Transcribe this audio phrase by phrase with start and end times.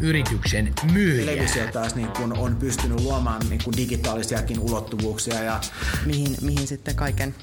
[0.00, 1.26] yrityksen myyjää.
[1.26, 5.42] Televisio taas niin kun on pystynyt luomaan niin kun digitaalisiakin ulottuvuuksia.
[5.42, 5.60] Ja...
[6.06, 7.34] Mihin, mihin sitten kaiken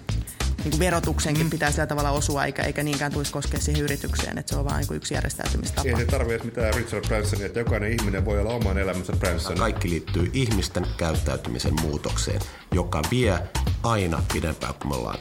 [0.63, 1.49] niin kuin verotuksenkin mm.
[1.49, 4.85] pitää sillä tavalla osua, eikä, eikä niinkään tulisi koskea siihen yritykseen, että se on vain
[4.89, 5.89] niin yksi järjestäytymistapa.
[5.89, 9.58] Ei se tarvitse mitään Richard Bransonia, että jokainen ihminen voi olla oman elämänsä Branson.
[9.58, 13.39] Kaikki liittyy ihmisten käyttäytymisen muutokseen, joka vie
[13.83, 15.19] aina pidempään kuin me ollaan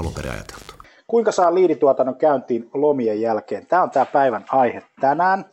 [0.00, 0.74] alun perin ajateltu.
[1.06, 3.66] Kuinka saa liidituotannon käyntiin lomien jälkeen?
[3.66, 5.44] Tämä on tämä päivän aihe tänään.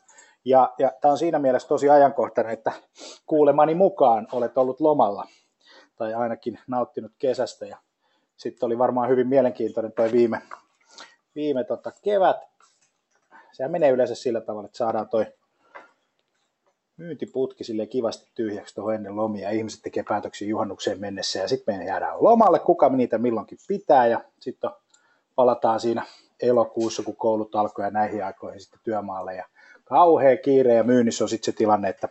[0.45, 2.71] Ja, ja tämä on siinä mielessä tosi ajankohtainen, että
[3.25, 5.27] kuulemani mukaan olet ollut lomalla
[5.95, 7.77] tai ainakin nauttinut kesästä ja
[8.38, 10.41] sitten oli varmaan hyvin mielenkiintoinen tuo viime,
[11.35, 12.38] viime tota kevät.
[13.51, 15.25] Sehän menee yleensä sillä tavalla, että saadaan toi
[16.97, 19.49] myyntiputki sille kivasti tyhjäksi tuohon ennen lomia.
[19.49, 24.21] Ihmiset tekee päätöksiä juhannukseen mennessä ja sitten me jäädään lomalle, kuka niitä milloinkin pitää ja
[24.39, 24.69] sitten
[25.35, 26.05] palataan siinä
[26.41, 29.45] elokuussa, kun koulut alkoi ja näihin aikoihin sitten työmaalle ja
[29.86, 32.09] kauhea kiire ja myynnissä on sitten se tilanne, että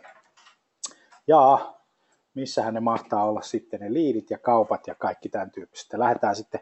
[1.27, 1.85] jaa,
[2.33, 5.99] missähän ne mahtaa olla sitten ne liidit ja kaupat ja kaikki tämän tyyppistä.
[5.99, 6.59] Lähdetään sitten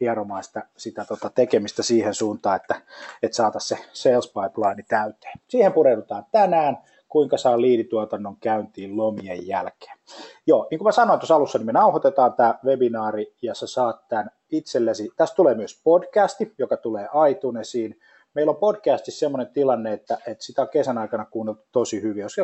[0.00, 2.74] hieromaan sitä, sitä tota tekemistä siihen suuntaan, että,
[3.22, 5.34] että saataisiin se sales pipeline täyteen.
[5.48, 6.78] Siihen pureudutaan tänään,
[7.08, 9.98] kuinka saa liidituotannon käyntiin lomien jälkeen.
[10.46, 14.08] Joo, niin kuin mä sanoin tuossa alussa, niin me nauhoitetaan tämä webinaari ja sä saat
[14.08, 15.10] tämän itsellesi.
[15.16, 18.00] Tästä tulee myös podcasti, joka tulee iTunesiin
[18.36, 22.36] meillä on podcastissa semmoinen tilanne, että, että sitä on kesän aikana kuunneltu tosi hyvin, jos
[22.36, 22.42] 16-17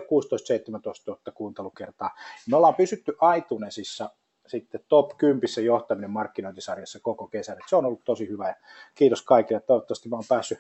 [1.07, 2.11] 000 kuuntelukertaa.
[2.51, 4.11] Me ollaan pysytty iTunesissa
[4.47, 7.57] sitten top 10 johtaminen markkinointisarjassa koko kesän.
[7.57, 8.55] Et se on ollut tosi hyvä ja
[8.95, 9.61] kiitos kaikille.
[9.61, 10.59] Toivottavasti mä oon päässyt,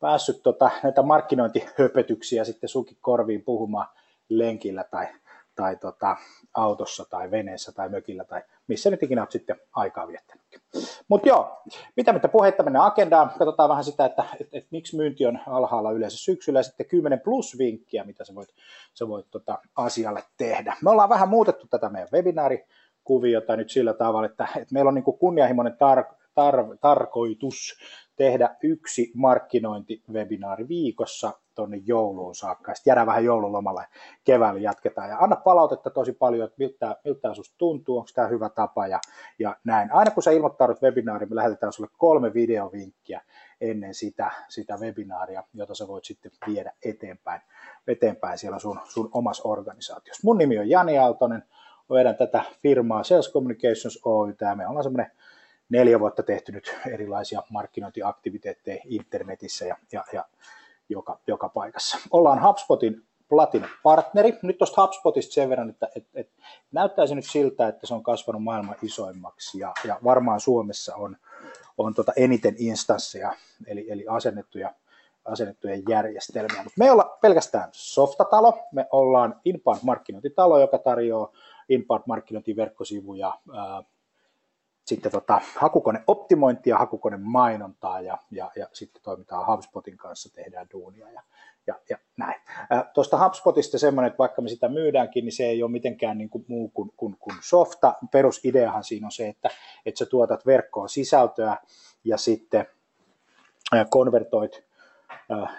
[0.00, 3.88] päässyt tota, näitä markkinointihöpötyksiä sitten sunkin korviin puhumaan
[4.28, 5.08] lenkillä tai,
[5.54, 6.16] tai tota,
[6.54, 10.60] autossa tai veneessä tai mökillä tai missä nyt ikinä olet sitten aikaa viettänytkin.
[11.08, 11.62] Mutta joo,
[11.96, 15.92] mitä mitä puhetta mennään agendaan, katsotaan vähän sitä, että et, et, miksi myynti on alhaalla
[15.92, 18.48] yleensä syksyllä ja sitten 10 plus vinkkiä, mitä sä voit,
[18.94, 20.76] sä voit tota, asialle tehdä.
[20.82, 25.04] Me ollaan vähän muutettu tätä meidän webinaarikuviota nyt sillä tavalla, että, että meillä on niin
[25.04, 27.78] kunnianhimoinen tar- tar- tarkoitus
[28.20, 32.74] tehdä yksi markkinointivebinaari viikossa tuonne jouluun saakka.
[32.74, 33.84] Sitten jäädään vähän joululomalla
[34.24, 35.08] keväällä jatketaan.
[35.08, 39.00] Ja anna palautetta tosi paljon, että miltä, miltä susta tuntuu, onko tämä hyvä tapa ja,
[39.38, 39.92] ja näin.
[39.92, 43.20] Aina kun sä ilmoittaudut webinaariin, me lähetetään sulle kolme videovinkkiä
[43.60, 47.40] ennen sitä, sitä webinaaria, jota sä voit sitten viedä eteenpäin,
[47.86, 50.20] eteenpäin siellä sun, sun omassa organisaatiossa.
[50.24, 51.44] Mun nimi on Jani Aaltonen,
[51.90, 55.12] vedän tätä firmaa Sales Communications Oy, ja me ollaan semmoinen
[55.70, 60.24] neljä vuotta tehty nyt erilaisia markkinointiaktiviteetteja internetissä ja, ja, ja
[60.88, 61.98] joka, joka paikassa.
[62.10, 64.38] Ollaan HubSpotin Platin-partneri.
[64.42, 66.30] Nyt tuosta HubSpotista sen verran, että et, et,
[66.72, 71.16] näyttäisi nyt siltä, että se on kasvanut maailman isoimmaksi ja, ja varmaan Suomessa on,
[71.78, 73.34] on tota eniten instansseja,
[73.66, 74.74] eli, eli asennettuja,
[75.24, 76.62] asennettuja järjestelmiä.
[76.62, 81.32] Mutta me ei olla pelkästään softatalo, me ollaan inbound-markkinointitalo, joka tarjoaa
[81.68, 83.38] inbound-markkinointiverkkosivuja,
[84.84, 91.22] sitten tota, hakukoneoptimointia, hakukonemainontaa ja, ja, ja sitten toimitaan HubSpotin kanssa, tehdään duunia ja,
[91.66, 92.40] ja, ja näin.
[92.94, 96.44] Tuosta HubSpotista semmoinen, että vaikka me sitä myydäänkin, niin se ei ole mitenkään niin kuin
[96.48, 97.94] muu kuin, kuin, kuin softa.
[98.10, 99.50] Perusideahan siinä on se, että,
[99.86, 101.56] että sä tuotat verkkoon sisältöä
[102.04, 102.66] ja sitten
[103.90, 104.69] konvertoit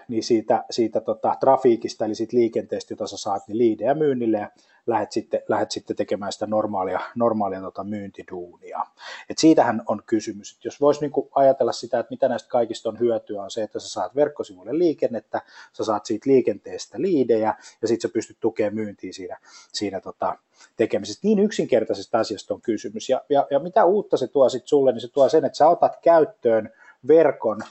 [0.08, 4.50] niin siitä, siitä tota, trafiikista, eli siitä liikenteestä, jota sä saat, niin liidejä myynnille ja
[4.88, 8.86] lähdet sitten, lähdet sitten tekemään sitä normaalia, normaalia tota, myyntiduunia.
[9.30, 10.56] Et siitähän on kysymys.
[10.58, 13.80] Et jos voisi niinku ajatella sitä, että mitä näistä kaikista on hyötyä, on se, että
[13.80, 15.42] sä saat verkkosivuille liikennettä,
[15.74, 19.38] sä saat siitä liikenteestä liidejä ja sitten sä pystyt tukemaan myyntiä siinä,
[19.74, 20.38] siinä tota,
[20.78, 21.28] tekemisestä.
[21.28, 23.10] Niin yksinkertaisesta asiasta on kysymys.
[23.10, 25.68] Ja, ja, ja mitä uutta se tuo sitten sulle, niin se tuo sen, että sä
[25.68, 26.70] otat käyttöön
[27.08, 27.62] verkon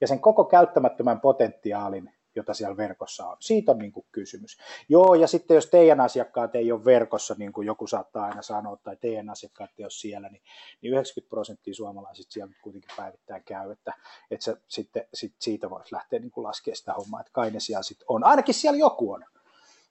[0.00, 3.36] ja sen koko käyttämättömän potentiaalin jota siellä verkossa on.
[3.40, 4.58] Siitä on niin kuin kysymys.
[4.88, 8.76] Joo, ja sitten jos teidän asiakkaat ei ole verkossa, niin kuin joku saattaa aina sanoa,
[8.76, 10.42] tai teidän asiakkaat ei ole siellä, niin,
[10.82, 13.92] niin 90 prosenttia suomalaisista siellä kuitenkin päivittäin käy, että,
[14.30, 17.60] että se, sitten sit siitä voisi lähteä niin kuin laskemaan sitä hommaa, että kai ne
[17.60, 18.24] siellä sitten on.
[18.24, 19.24] Ainakin siellä joku on.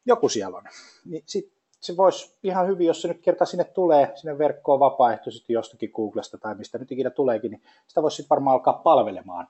[0.06, 0.64] Joku siellä on.
[1.06, 5.54] Niin sit se voisi ihan hyvin, jos se nyt kerta sinne tulee, sinne verkkoon vapaaehtoisesti
[5.54, 9.48] jostakin Googlesta tai mistä nyt ikinä tuleekin, niin sitä voisi sitten varmaan alkaa palvelemaan,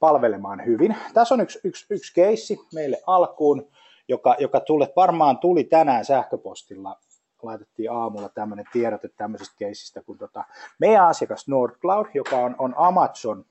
[0.00, 0.96] palvelemaan hyvin.
[1.14, 3.68] Tässä on yksi, yksi, yksi keissi meille alkuun,
[4.08, 6.98] joka, joka tule, varmaan tuli tänään sähköpostilla
[7.42, 10.44] laitettiin aamulla tämmöinen tiedote tämmöisestä keisistä, kun tota,
[10.78, 13.44] meidän asiakas Nordcloud, joka on, on Amazon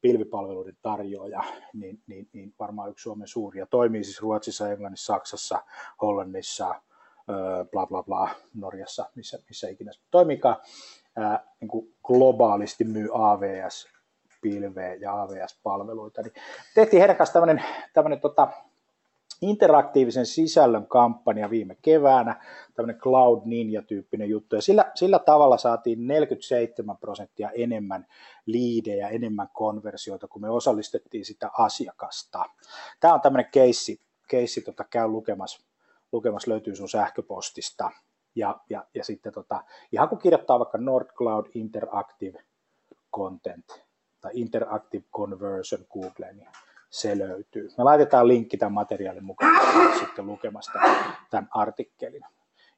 [0.00, 3.66] pilvipalveluiden tarjoaja, niin, niin, niin varmaan yksi Suomen suuria.
[3.66, 5.62] Toimii siis Ruotsissa, Englannissa, Saksassa,
[6.02, 6.74] Hollannissa,
[7.70, 10.56] bla bla bla Norjassa, missä, missä ikinä toimikaan,
[11.60, 13.93] niin globaalisti myy AVS
[14.44, 16.32] pilveä ja AVS-palveluita, niin
[16.74, 17.64] tehtiin heidän kanssa tämmöinen,
[17.94, 18.48] tämmöinen tota,
[19.42, 22.44] interaktiivisen sisällön kampanja viime keväänä,
[22.74, 28.06] tämmöinen Cloud Ninja-tyyppinen juttu, ja sillä, sillä tavalla saatiin 47 prosenttia enemmän
[28.46, 32.44] liidejä, enemmän konversioita, kun me osallistettiin sitä asiakasta.
[33.00, 35.66] Tämä on tämmöinen keissi, keissi tota, käy lukemassa
[36.12, 37.90] lukemassa löytyy sun sähköpostista.
[38.36, 42.44] Ja, ja, ja sitten tota, ihan kun kirjoittaa vaikka NordCloud Interactive
[43.14, 43.84] Content
[44.24, 46.48] tai Interactive Conversion Googleen, niin
[46.90, 47.68] se löytyy.
[47.78, 50.78] Me laitetaan linkki tämän materiaalin mukaan sitten lukemasta
[51.30, 52.22] tämän artikkelin.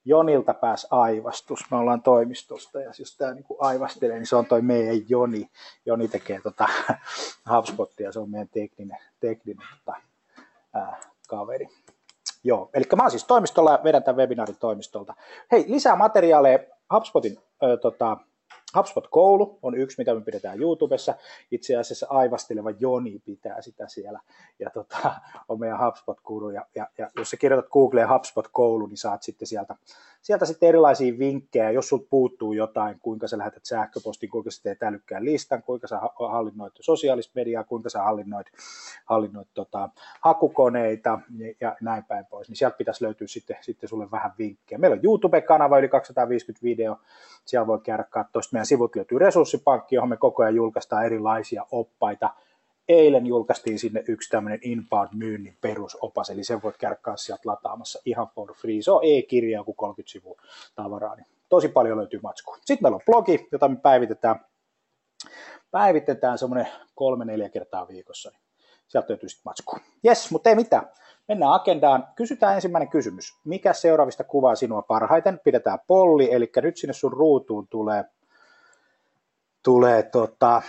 [0.05, 1.61] Jonilta pääs aivastus.
[1.71, 5.51] Me ollaan toimistosta ja jos tämä niin aivastelee, niin se on toi meidän Joni.
[5.87, 6.69] Joni tekee tota
[7.51, 10.01] HubSpotia, se on meidän tekninen, tekninen tota,
[10.75, 11.69] ää, kaveri.
[12.45, 15.15] Joo, eli mä oon siis toimistolla ja vedän tämän webinaarin toimistolta.
[15.53, 16.59] Hei, lisää materiaaleja
[16.95, 18.17] HubSpotin ö, tota,
[18.77, 21.15] HubSpot-koulu on yksi, mitä me pidetään YouTubessa.
[21.51, 24.21] Itse asiassa aivasteleva Joni pitää sitä siellä.
[24.59, 25.15] Ja tota,
[25.49, 26.51] on meidän HubSpot-guru.
[26.51, 29.75] Ja, ja, ja, jos sä kirjoitat Googleen HubSpot-koulu, niin saat sitten sieltä,
[30.27, 31.71] sieltä sitten erilaisia vinkkejä.
[31.71, 36.01] Jos sulta puuttuu jotain, kuinka sä lähetät sähköpostin, kuinka sä teet älykkään listan, kuinka sä
[36.29, 38.47] hallinnoit sosiaalista mediaa, kuinka sä hallinnoit,
[39.05, 39.89] hallinnoit tota,
[40.21, 42.49] hakukoneita ja, ja näin päin pois.
[42.49, 44.79] Niin sieltä pitäisi löytyä sitten, sitten sulle vähän vinkkejä.
[44.79, 46.97] Meillä on YouTube-kanava, yli 250 video.
[47.45, 52.31] Siellä voi käydä katsoa meidän sivut löytyy resurssipankki, johon me koko ajan julkaistaan erilaisia oppaita.
[52.89, 58.55] Eilen julkaistiin sinne yksi tämmöinen inbound-myynnin perusopas, eli sen voit käydä sieltä lataamassa ihan for
[58.55, 58.83] free.
[58.83, 60.41] Se on e-kirja, joku 30 sivua
[60.75, 62.57] tavaraa, niin tosi paljon löytyy matskua.
[62.57, 64.45] Sitten meillä on blogi, jota me päivitetään,
[65.71, 68.41] päivitetään semmoinen kolme-neljä kertaa viikossa, niin
[68.89, 69.81] sieltä löytyy sitten matskua.
[70.03, 70.91] Jes, mutta ei mitään.
[71.29, 72.09] Mennään agendaan.
[72.17, 73.35] Kysytään ensimmäinen kysymys.
[73.45, 75.41] Mikä seuraavista kuvaa sinua parhaiten?
[75.45, 78.05] Pidetään polli, eli nyt sinne sun ruutuun tulee
[79.67, 80.63] tulee tota,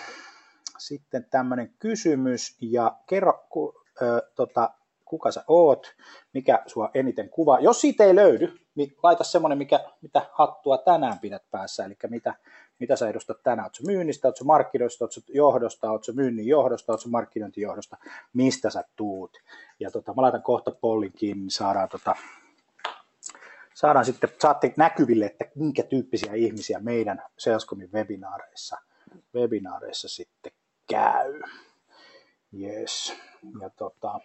[0.78, 4.70] sitten tämmöinen kysymys ja kerro, ku, ö, tota,
[5.06, 5.96] kuka sä oot,
[6.34, 7.60] mikä sua eniten kuvaa.
[7.60, 12.34] Jos siitä ei löydy, niin laita semmoinen, mikä, mitä hattua tänään pidät päässä, eli mitä,
[12.80, 13.66] mitä sä edustat tänään.
[13.66, 17.98] Oletko myynnistä, oletko markkinoista, oletko johdosta, oletko myynnin johdosta, oletko markkinointijohdosta,
[18.34, 19.38] mistä sä tuut.
[19.80, 22.16] Ja tota, mä laitan kohta pollin kiinni, niin saadaan, tota,
[23.74, 28.78] saadaan sitten, saatte näkyville, että minkä tyyppisiä ihmisiä meidän Salescomin webinaareissa
[29.36, 30.52] webinaareissa sitten
[30.88, 31.42] käy.
[32.54, 33.14] Yes.
[33.62, 34.20] Ja tota,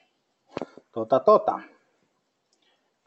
[0.92, 1.60] tota, tota.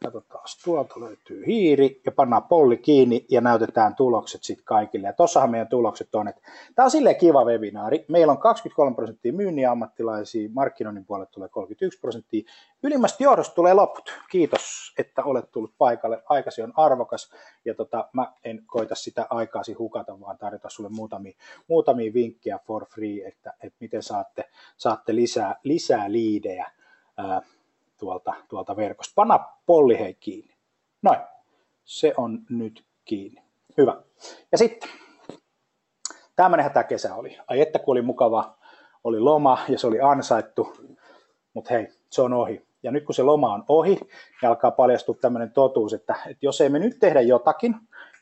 [0.06, 5.08] Katsotaan, tuolta löytyy hiiri ja pannaan polli kiinni ja näytetään tulokset sitten kaikille.
[5.08, 6.42] Ja tossahan meidän tulokset on, että
[6.76, 8.06] tämä on silleen kiva webinaari.
[8.08, 12.44] Meillä on 23 prosenttia myynnin ammattilaisia, markkinoinnin puolelle tulee 31 prosenttia.
[12.84, 14.14] Ylimmästä johdosta tulee loput.
[14.32, 16.24] Kiitos, että olet tullut paikalle.
[16.30, 17.32] Aikasi on arvokas
[17.66, 22.86] ja tota, mä en koita sitä aikaasi hukata, vaan tarjota sulle muutamia, muutamia vinkkejä for
[22.86, 26.72] free, että, että miten saatte, saatte lisää, lisää liidejä
[28.00, 29.14] tuolta, tuolta verkosta.
[29.16, 30.56] Panna polli hei kiinni.
[31.02, 31.20] Noin,
[31.84, 33.42] se on nyt kiinni.
[33.78, 34.02] Hyvä.
[34.52, 34.90] Ja sitten,
[36.36, 37.38] tämmöinenhän tämä kesä oli.
[37.48, 38.58] Ai että kun oli mukava,
[39.04, 40.74] oli loma ja se oli ansaittu,
[41.54, 42.66] mutta hei, se on ohi.
[42.84, 43.96] Ja nyt kun se loma on ohi,
[44.42, 47.76] niin alkaa paljastua tämmöinen totuus, että, että jos ei me nyt tehdä jotakin,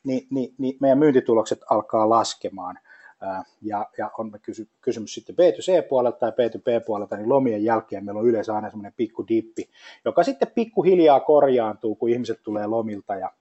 [0.04, 2.80] niin, niin, niin meidän myyntitulokset alkaa laskemaan–
[3.62, 8.56] ja, ja on kysy, kysymys sitten B2C-puolelta tai B2B-puolelta, niin lomien jälkeen meillä on yleensä
[8.56, 9.70] aina semmoinen pikku dippi,
[10.06, 13.32] joka sitten pikkuhiljaa korjaantuu, kun ihmiset tulee lomilta ja,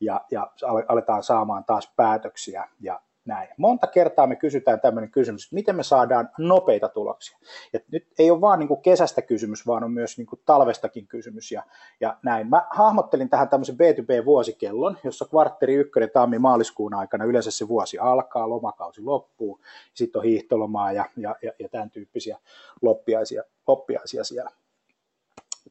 [0.00, 0.50] ja, ja
[0.88, 2.68] aletaan saamaan taas päätöksiä.
[2.80, 3.48] Ja näin.
[3.56, 7.38] Monta kertaa me kysytään tämmöinen kysymys, että miten me saadaan nopeita tuloksia.
[7.74, 11.06] Et nyt ei ole vaan niin kuin kesästä kysymys, vaan on myös niin kuin talvestakin
[11.06, 11.62] kysymys ja,
[12.00, 12.48] ja näin.
[12.48, 19.02] Mä hahmottelin tähän tämmöisen B2B-vuosikellon, jossa kvartteri ykkönen tammi-maaliskuun aikana yleensä se vuosi alkaa, lomakausi
[19.02, 19.60] loppuu,
[19.94, 22.38] sitten on hiihtolomaa ja, ja, ja, ja tämän tyyppisiä
[22.82, 24.50] loppiaisia, loppiaisia siellä.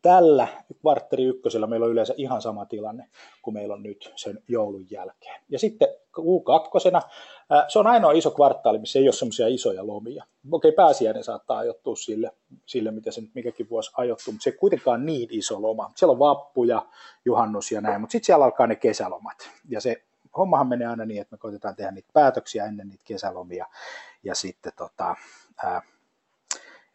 [0.02, 0.48] Tällä
[0.82, 3.10] kvartteri ykkösellä meillä on yleensä ihan sama tilanne
[3.42, 5.42] kuin meillä on nyt sen joulun jälkeen.
[5.50, 5.88] Ja sitten
[6.18, 7.02] Q2,
[7.68, 10.26] se on ainoa iso kvartaali, missä ei ole semmoisia isoja lomia.
[10.52, 12.32] Okei, pääsiäinen saattaa ajoittua sille,
[12.66, 15.92] sille mitä se nyt mikäkin vuosi ajoittuu, mutta se ei kuitenkaan niin iso loma.
[15.96, 16.86] Siellä on vappu ja
[17.26, 19.50] juhannus ja näin, mutta sitten siellä alkaa ne kesälomat.
[19.70, 20.04] Ja se
[20.38, 23.66] hommahan menee aina niin, että me koitetaan tehdä niitä päätöksiä ennen niitä kesälomia
[24.24, 25.16] ja sitten tota,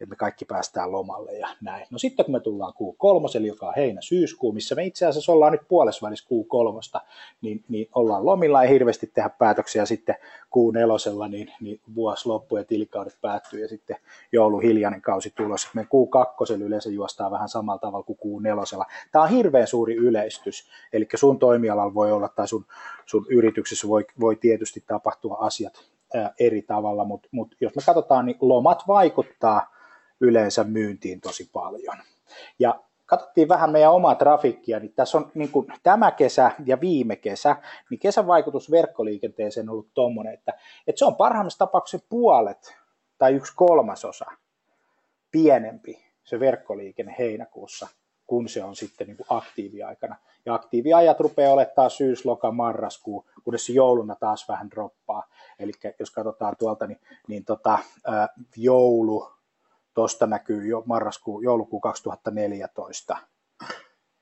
[0.03, 1.87] että me kaikki päästään lomalle ja näin.
[1.91, 5.53] No sitten kun me tullaan Q3, eli joka on heinä-syyskuu, missä me itse asiassa ollaan
[5.53, 7.01] nyt puolesvälis Q3,
[7.43, 12.65] niin, niin ollaan lomilla, ei hirveästi tehdä päätöksiä sitten Q4, niin, niin vuosi loppuu ja
[12.65, 13.97] tilikaudet päättyy ja sitten
[14.33, 15.69] joulu hiljainen kausi tulossa.
[15.75, 18.85] Me Q2 yleensä juostaa vähän samalla tavalla kuin Q4.
[19.13, 22.67] Tämä on hirveän suuri yleistys, eli sun toimialalla voi olla tai sun,
[23.07, 25.93] sun yrityksessä voi, voi tietysti tapahtua asiat
[26.41, 29.72] eri tavalla, mutta mut jos me katsotaan, niin lomat vaikuttaa
[30.23, 31.97] yleensä myyntiin tosi paljon.
[32.59, 37.17] Ja katsottiin vähän meidän omaa trafikkia, niin tässä on niin kuin tämä kesä ja viime
[37.17, 37.57] kesä,
[37.91, 40.53] niin kesän vaikutus verkkoliikenteeseen on ollut tuommoinen, että,
[40.87, 42.77] että se on parhaimmassa tapauksessa puolet
[43.19, 44.25] tai yksi kolmasosa
[45.31, 47.89] pienempi se verkkoliikenne heinäkuussa,
[48.27, 50.17] kun se on sitten niin kuin aktiiviaikana.
[50.47, 55.23] Ja aktiiviajat rupeaa olemaan syys, loka, marraskuu, kunnes se jouluna taas vähän droppaa.
[55.59, 57.79] Eli jos katsotaan tuolta, niin, niin tota,
[58.57, 59.33] joulu,
[59.95, 63.17] Tuosta näkyy jo marraskuu, joulukuu 2014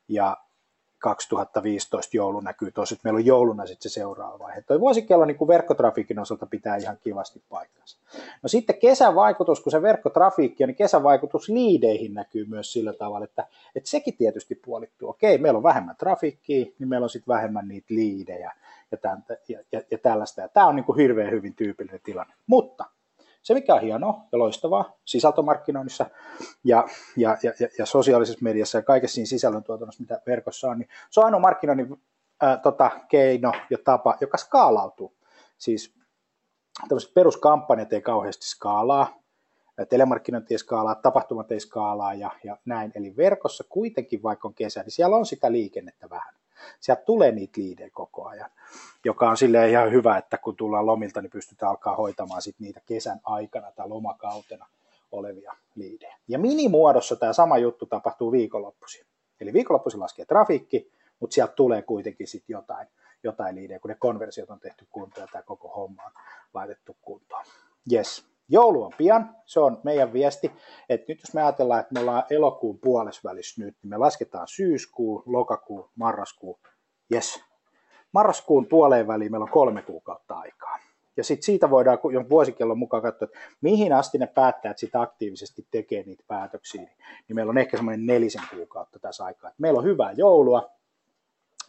[0.09, 0.37] ja
[1.01, 4.63] 2015 joulu näkyy tuossa, että meillä on jouluna sitten se seuraava vaihe.
[4.63, 7.99] Tuo vuosikello niin verkkotrafiikin osalta pitää ihan kivasti paikkansa.
[8.43, 12.93] No sitten kesän vaikutus, kun se verkkotrafiikki on, niin kesän vaikutus liideihin näkyy myös sillä
[12.93, 15.09] tavalla, että, että sekin tietysti puolittuu.
[15.09, 18.53] Okei, meillä on vähemmän trafiikkiä, niin meillä on sitten vähemmän niitä liidejä
[18.91, 20.41] ja, tämän, ja, ja, ja tällaista.
[20.41, 22.35] Ja tämä on niin kuin hirveän hyvin tyypillinen tilanne.
[22.47, 22.85] Mutta
[23.43, 26.07] se, mikä on hienoa ja loistavaa sisältömarkkinoinnissa
[26.65, 31.21] ja, ja, ja, ja sosiaalisessa mediassa ja kaikessa siinä sisällöntuotannossa, mitä verkossa on, niin se
[31.21, 32.03] on ainoa markkinoinnin
[32.43, 35.17] ää, tota, keino ja tapa, joka skaalautuu.
[35.59, 35.95] Siis
[36.89, 39.21] tämmöiset peruskampanjat ei kauheasti skaalaa,
[39.89, 42.93] telemarkkinointi ei skaalaa, tapahtumat ei skaalaa ja, ja näin.
[42.95, 46.35] Eli verkossa kuitenkin, vaikka on kesä, niin siellä on sitä liikennettä vähän
[46.81, 48.51] sieltä tulee niitä liidejä koko ajan,
[49.05, 52.81] joka on silleen ihan hyvä, että kun tullaan lomilta, niin pystytään alkaa hoitamaan sit niitä
[52.87, 54.67] kesän aikana tai lomakautena
[55.13, 56.17] olevia liidejä.
[56.29, 59.07] Ja minimuodossa tämä sama juttu tapahtuu viikonloppuisin.
[59.41, 62.89] Eli viikonloppuisin laskee trafiikki, mutta sieltä tulee kuitenkin sitten jotain,
[63.23, 66.13] jotain liidejä, kun ne konversiot on tehty kuntoon ja tämä koko homma on
[66.55, 67.45] laitettu kuntoon.
[67.93, 68.31] Yes.
[68.51, 70.53] Joulu on pian, se on meidän viesti,
[70.89, 75.23] että nyt jos me ajatellaan, että me ollaan elokuun puolesvälissä nyt, niin me lasketaan syyskuu,
[75.27, 76.61] lokakuu, marraskuu,
[77.15, 77.45] yes.
[78.13, 80.79] Marraskuun puoleen väliin meillä on kolme kuukautta aikaa.
[81.17, 81.99] Ja sitten siitä voidaan
[82.31, 86.83] vuosikellon mukaan katsoa, että mihin asti ne päättäjät sitä aktiivisesti tekee niitä päätöksiä.
[87.29, 89.51] Niin meillä on ehkä semmoinen nelisen kuukautta tässä aikaa.
[89.59, 90.71] Meillä on hyvää joulua.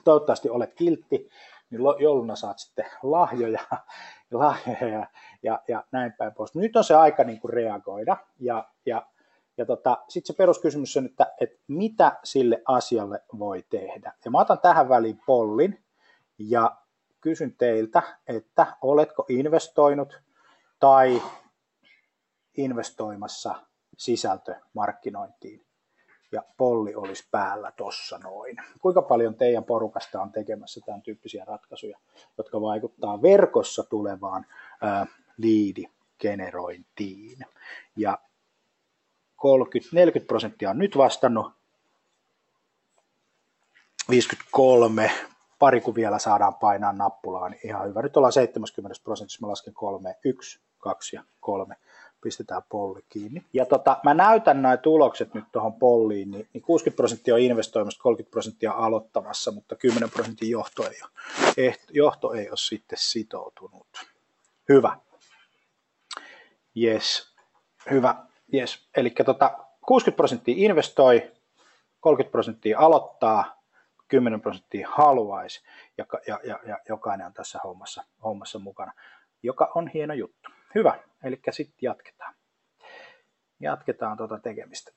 [0.04, 1.30] Toivottavasti olet kiltti,
[1.72, 3.62] niin jouluna saat sitten lahjoja
[4.32, 5.08] lahjoja ja,
[5.44, 6.56] ja, ja näin päin pois.
[6.56, 9.06] Nyt on se aika niin kuin reagoida ja, ja,
[9.58, 14.14] ja tota, sitten se peruskysymys on, että, että mitä sille asialle voi tehdä.
[14.26, 15.84] Ja mä otan tähän väliin pollin
[16.38, 16.76] ja
[17.22, 20.22] kysyn teiltä, että oletko investoinut
[20.80, 21.22] tai
[22.58, 23.56] investoimassa
[23.98, 25.66] sisältömarkkinointiin
[26.32, 28.58] ja polli olisi päällä tossa noin.
[28.82, 32.00] Kuinka paljon teidän porukasta on tekemässä tämän tyyppisiä ratkaisuja,
[32.38, 34.46] jotka vaikuttaa verkossa tulevaan
[35.38, 37.46] liidigenerointiin.
[37.96, 38.18] Ja
[39.36, 41.52] 30, 40 prosenttia on nyt vastannut,
[44.10, 45.12] 53,
[45.60, 48.02] pari kun vielä saadaan painaa nappulaa, niin ihan hyvä.
[48.02, 51.76] Nyt ollaan 70 prosentissa, mä lasken 3, 1, 2 ja 3
[52.22, 53.44] pistetään polli kiinni.
[53.54, 58.02] Ja tota, mä näytän nämä tulokset nyt tuohon polliin, niin, niin 60 prosenttia on investoimassa,
[58.02, 61.12] 30 prosenttia aloittamassa, mutta 10 prosentin johto ei ole,
[61.58, 63.88] eh, johto ei ole sitten sitoutunut.
[64.70, 64.98] Hyvä.
[66.78, 67.36] Yes.
[67.92, 68.16] Hyvä.
[68.54, 68.88] Yes.
[68.98, 71.32] Eli tota, 60 prosenttia investoi,
[72.00, 73.62] 30 prosenttia aloittaa,
[74.08, 75.62] 10 prosenttia haluaisi
[75.98, 78.94] ja, ja, ja, ja jokainen on tässä hommassa, hommassa mukana,
[79.44, 80.50] joka on hieno juttu.
[80.76, 82.34] Hyvä, eli sitten jatketaan.
[83.60, 84.92] Jatketaan tuota tekemistä.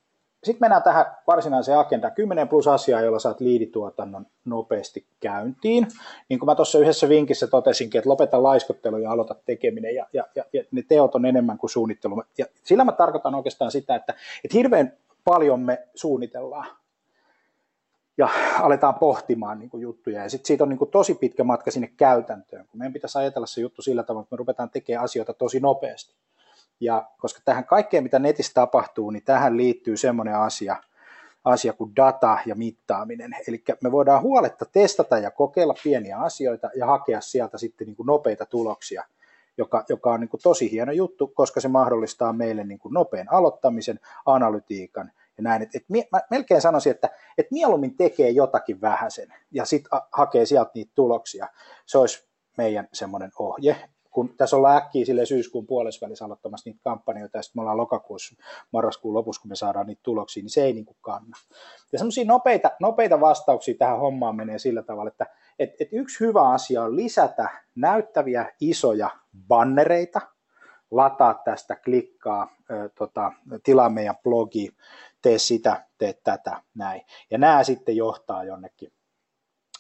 [0.44, 2.12] Sitten mennään tähän varsinaiseen agendaan.
[2.12, 5.86] 10 plus asiaa, jolla saat liidituotannon nopeasti käyntiin.
[6.28, 9.94] Niin kuin mä tuossa yhdessä vinkissä totesinkin, että lopeta laiskottelu ja aloita tekeminen.
[9.94, 12.22] Ja, ja, ja, ja ne teot on enemmän kuin suunnittelu.
[12.38, 14.14] Ja sillä mä tarkoitan oikeastaan sitä, että,
[14.44, 14.92] että hirveän
[15.24, 16.66] paljon me suunnitellaan
[18.18, 18.28] ja
[18.60, 20.22] aletaan pohtimaan niin kuin juttuja.
[20.22, 23.46] Ja sitten siitä on niin kuin tosi pitkä matka sinne käytäntöön, kun meidän pitäisi ajatella
[23.46, 26.14] se juttu sillä tavalla, että me ruvetaan tekemään asioita tosi nopeasti.
[26.80, 30.76] Ja koska tähän kaikkeen, mitä netissä tapahtuu, niin tähän liittyy semmoinen asia,
[31.44, 33.36] asia kuin data ja mittaaminen.
[33.48, 38.06] Eli me voidaan huoletta testata ja kokeilla pieniä asioita ja hakea sieltä sitten niin kuin
[38.06, 39.04] nopeita tuloksia,
[39.58, 43.32] joka, joka on niin kuin tosi hieno juttu, koska se mahdollistaa meille niin kuin nopean
[43.32, 45.62] aloittamisen, analytiikan ja näin.
[45.62, 50.70] Et, et, mä melkein sanoisin, että et mieluummin tekee jotakin vähäsen ja sitten hakee sieltä
[50.74, 51.48] niitä tuloksia.
[51.86, 53.76] Se olisi meidän semmoinen ohje
[54.14, 57.76] kun tässä ollaan äkkiä sille syyskuun puolessa välissä aloittamassa niitä kampanjoita, ja sitten me ollaan
[57.76, 58.34] lokakuussa,
[58.72, 61.36] marraskuun lopussa, kun me saadaan niitä tuloksia, niin se ei niin kanna.
[61.92, 65.26] Ja semmoisia nopeita, nopeita vastauksia tähän hommaan menee sillä tavalla, että
[65.58, 69.10] et, et yksi hyvä asia on lisätä näyttäviä isoja
[69.48, 70.20] bannereita,
[70.90, 74.70] lataa tästä, klikkaa, ö, tota, tilaa meidän blogi,
[75.24, 77.02] tee sitä, tee tätä, näin.
[77.30, 78.92] Ja nämä sitten johtaa jonnekin,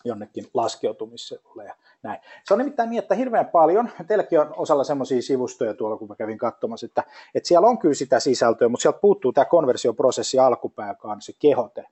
[0.04, 2.20] jonnekin laskeutumiselle ja näin.
[2.44, 6.16] Se on nimittäin niin, että hirveän paljon, teilläkin on osalla semmoisia sivustoja tuolla, kun mä
[6.16, 10.88] kävin katsomassa, että, että siellä on kyllä sitä sisältöä, mutta sieltä puuttuu tämä konversioprosessi alkupää,
[10.88, 11.84] joka on se kehote.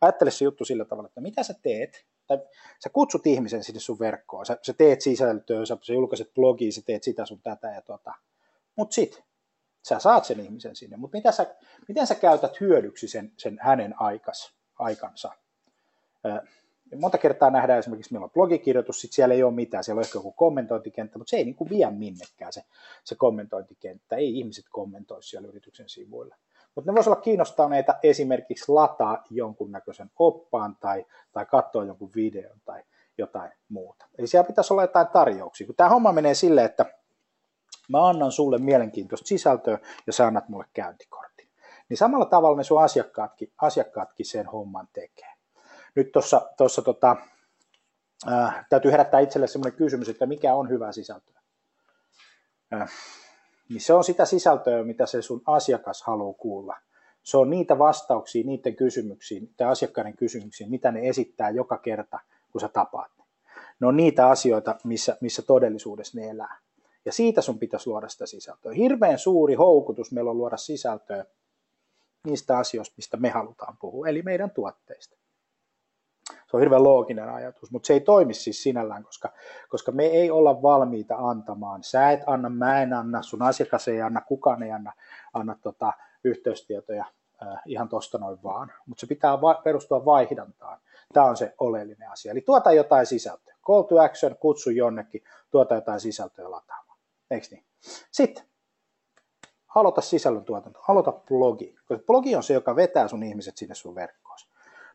[0.00, 2.38] Ajattele se juttu sillä tavalla, että mitä sä teet, tai
[2.84, 6.82] sä kutsut ihmisen sinne sun verkkoon, sä, sä teet sisältöä, sä, sä julkaiset blogiin, sä
[6.86, 8.14] teet sitä sun tätä ja tota,
[8.76, 9.24] mutta sit
[9.88, 11.54] sä saat sen ihmisen sinne, mutta miten sä,
[11.88, 15.32] miten sä käytät hyödyksi sen, sen hänen aikas, aikansa?
[16.96, 20.18] monta kertaa nähdään esimerkiksi, meillä on blogikirjoitus, sitten siellä ei ole mitään, siellä on ehkä
[20.18, 22.64] joku kommentointikenttä, mutta se ei niin kuin vie minnekään se,
[23.04, 26.36] se kommentointikenttä, ei ihmiset kommentoi siellä yrityksen sivuilla.
[26.74, 32.82] Mutta ne voisivat olla kiinnostuneita esimerkiksi lataa jonkunnäköisen oppaan tai, tai katsoa jonkun videon tai
[33.18, 34.06] jotain muuta.
[34.18, 35.66] Eli siellä pitäisi olla jotain tarjouksia.
[35.66, 36.86] Kun tämä homma menee silleen, että
[37.88, 41.48] mä annan sulle mielenkiintoista sisältöä ja sä annat mulle käyntikortin.
[41.88, 45.34] Niin samalla tavalla ne sun asiakkaatkin, asiakkaatkin sen homman tekee
[45.94, 46.12] nyt
[46.56, 47.16] tuossa tota,
[48.32, 51.40] äh, täytyy herättää itselle sellainen kysymys, että mikä on hyvää sisältöä.
[52.74, 52.90] Äh,
[53.68, 56.76] niin se on sitä sisältöä, mitä se sun asiakas haluaa kuulla.
[57.22, 62.18] Se on niitä vastauksia niiden kysymyksiin, tai asiakkaiden kysymyksiin, mitä ne esittää joka kerta,
[62.52, 63.10] kun sä tapaat.
[63.80, 66.58] Ne on niitä asioita, missä, missä todellisuudessa ne elää.
[67.04, 68.72] Ja siitä sun pitäisi luoda sitä sisältöä.
[68.72, 71.24] Hirveän suuri houkutus meillä on luoda sisältöä
[72.26, 75.16] niistä asioista, mistä me halutaan puhua, eli meidän tuotteista.
[76.30, 79.32] Se on hirveän looginen ajatus, mutta se ei toimi siis sinällään, koska,
[79.68, 81.82] koska me ei olla valmiita antamaan.
[81.82, 84.92] Sä et anna, mä en anna, sun asiakas ei anna, kukaan ei anna,
[85.32, 85.92] anna tota,
[86.24, 87.04] yhteystietoja
[87.42, 88.72] äh, ihan tosta noin vaan.
[88.86, 90.80] Mutta se pitää va- perustua vaihdantaan.
[91.12, 92.32] Tämä on se oleellinen asia.
[92.32, 93.54] Eli tuota jotain sisältöä.
[93.66, 96.83] Call to action, kutsu jonnekin, tuota jotain sisältöä lataamaan.
[97.30, 97.64] Eikö niin?
[98.12, 98.44] Sitten
[99.74, 101.76] aloita sisällöntuotanto, aloita blogi.
[102.06, 104.38] Blogi on se, joka vetää sun ihmiset sinne sun verkkoon.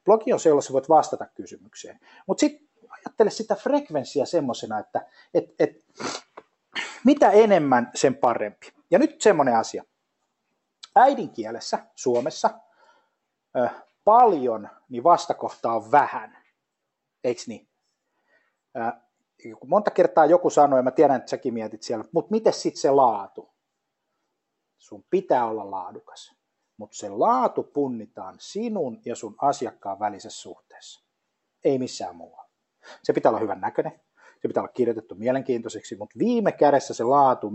[0.05, 1.99] Blogi on se, jolla sä voit vastata kysymykseen.
[2.27, 5.85] Mutta sitten ajattele sitä frekvenssiä semmoisena, että et, et,
[7.05, 8.73] mitä enemmän, sen parempi.
[8.91, 9.83] Ja nyt semmoinen asia.
[10.95, 12.49] Äidinkielessä Suomessa
[13.57, 13.69] ö,
[14.05, 16.37] paljon, niin vastakohtaa on vähän.
[17.23, 17.67] Eikö niin?
[18.77, 19.08] Ö,
[19.67, 22.91] monta kertaa joku sanoi, ja mä tiedän, että säkin mietit siellä, mutta miten sitten se
[22.91, 23.49] laatu?
[24.77, 26.39] Sun pitää olla laadukas
[26.79, 31.03] mutta se laatu punnitaan sinun ja sun asiakkaan välisessä suhteessa.
[31.63, 32.49] Ei missään muualla.
[33.03, 34.01] Se pitää olla hyvän näköinen,
[34.41, 37.51] se pitää olla kirjoitettu mielenkiintoiseksi, mutta viime kädessä se laatu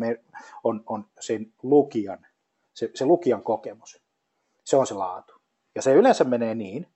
[0.64, 2.27] on, on sen lukijan,
[2.75, 4.05] se, se lukijan kokemus.
[4.64, 5.35] Se on se laatu.
[5.75, 6.94] Ja se yleensä menee niin,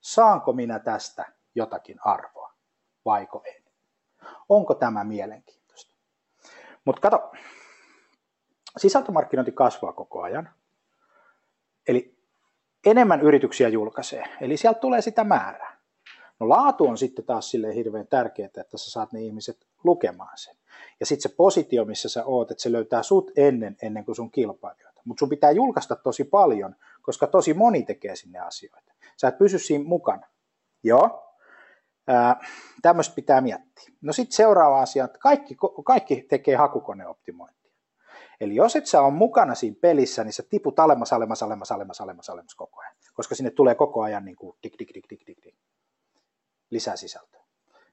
[0.00, 2.52] saanko minä tästä jotakin arvoa,
[3.04, 3.65] vaiko en.
[4.48, 5.94] Onko tämä mielenkiintoista?
[6.84, 7.32] Mutta kato,
[8.76, 10.50] sisältömarkkinointi kasvaa koko ajan.
[11.88, 12.18] Eli
[12.86, 15.76] enemmän yrityksiä julkaisee, eli sieltä tulee sitä määrää.
[16.40, 20.56] No laatu on sitten taas sille hirveän tärkeää, että sä saat ne ihmiset lukemaan sen.
[21.00, 24.30] Ja sitten se positio, missä sä oot, että se löytää sut ennen, ennen kuin sun
[24.30, 25.02] kilpailijoita.
[25.04, 28.92] Mutta sun pitää julkaista tosi paljon, koska tosi moni tekee sinne asioita.
[29.16, 30.26] Sä et pysy siinä mukana.
[30.82, 31.25] Joo,
[32.82, 33.90] tämmöistä pitää miettiä.
[34.00, 37.72] No sitten seuraava asia, että kaikki, kaikki tekee hakukoneoptimointia.
[38.40, 42.00] Eli jos et sä ole mukana siinä pelissä, niin sä tiput alemmas, alemmas, alemmas, alemmas,
[42.00, 42.96] alemmas, alemmas koko ajan.
[43.14, 45.54] Koska sinne tulee koko ajan niin kuin dik, dik, dik, dik, dik, dik,
[46.70, 47.40] lisää sisältöä.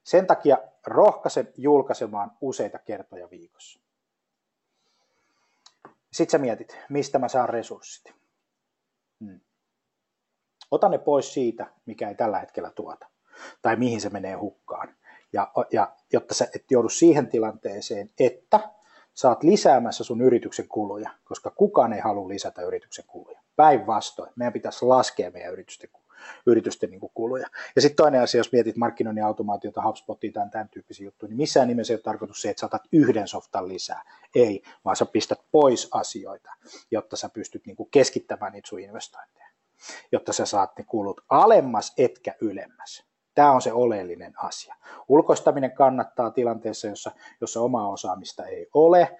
[0.04, 3.80] Sen takia rohkaisen julkaisemaan useita kertoja viikossa.
[6.13, 8.13] Sitten sä mietit, mistä mä saan resurssit.
[9.26, 9.39] Hmm.
[10.71, 13.10] Ota ne pois siitä, mikä ei tällä hetkellä tuota,
[13.62, 14.96] tai mihin se menee hukkaan.
[15.34, 18.60] Ja, ja jotta sä et joudu siihen tilanteeseen, että
[19.13, 23.39] sä oot lisäämässä sun yrityksen kuluja, koska kukaan ei halua lisätä yrityksen kuluja.
[23.56, 25.89] Päinvastoin, meidän pitäisi laskea meidän yritysten,
[26.46, 27.48] yritysten niin kuluja.
[27.76, 31.67] Ja sitten toinen asia, jos mietit markkinoinnin automaatiota, HubSpotia tai tämän tyyppisiä juttuja, niin missään
[31.67, 34.04] nimessä ei ole tarkoitus se, että sä yhden softan lisää.
[34.36, 36.52] Ei, vaan sä pistät pois asioita,
[36.91, 39.48] jotta sä pystyt niin keskittämään niitä sun investointeja.
[40.12, 43.12] jotta sä saat ne kulut alemmas etkä ylemmäs.
[43.36, 44.76] Tämä on se oleellinen asia.
[45.08, 49.17] Ulkoistaminen kannattaa tilanteessa, jossa, jossa omaa osaamista ei ole.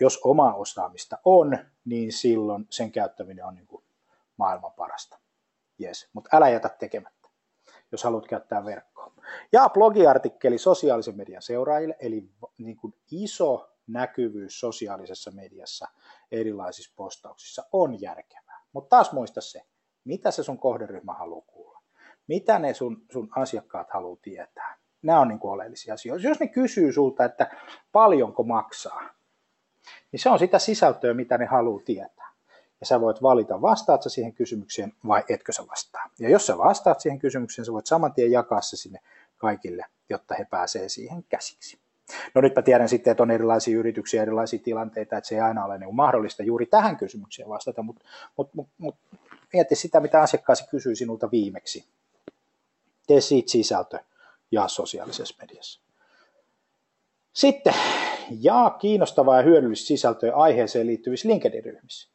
[0.00, 3.84] Jos omaa osaamista on, niin silloin sen käyttäminen on niin kuin
[4.36, 5.18] maailman parasta.
[5.82, 6.08] Yes.
[6.12, 7.28] Mutta älä jätä tekemättä,
[7.92, 9.12] jos haluat käyttää verkkoa.
[9.52, 15.88] Ja blogiartikkeli sosiaalisen median seuraajille, eli niin kuin iso näkyvyys sosiaalisessa mediassa
[16.32, 18.62] erilaisissa postauksissa on järkevää.
[18.72, 19.62] Mutta taas muista se,
[20.04, 21.57] mitä se sun kohderyhmä haluaa.
[22.28, 24.76] Mitä ne sun, sun asiakkaat haluaa tietää.
[25.02, 26.28] Nämä on niin kuin oleellisia asioita.
[26.28, 27.50] Jos ne kysyy sulta, että
[27.92, 29.10] paljonko maksaa,
[30.12, 32.28] niin se on sitä sisältöä, mitä ne haluaa tietää.
[32.80, 36.10] Ja sä voit valita, vastaat sä siihen kysymykseen vai etkö sä vastaa.
[36.18, 39.00] Ja jos sä vastaat siihen kysymykseen, sä voit saman tien jakaa se sinne
[39.36, 41.78] kaikille, jotta he pääsee siihen käsiksi.
[42.34, 45.64] No nyt mä tiedän sitten, että on erilaisia yrityksiä, erilaisia tilanteita, että se ei aina
[45.64, 48.04] ole niin mahdollista juuri tähän kysymykseen vastata, mutta
[48.36, 48.96] mut, mut, mut,
[49.52, 51.84] mieti sitä, mitä asiakkaasi kysyy sinulta viimeksi.
[53.08, 53.98] Tee siitä sisältö
[54.50, 55.80] ja sosiaalisessa mediassa.
[57.32, 57.74] Sitten
[58.40, 62.10] jaa kiinnostavaa ja hyödyllistä sisältöä aiheeseen liittyvissä LinkedIn-ryhmissä.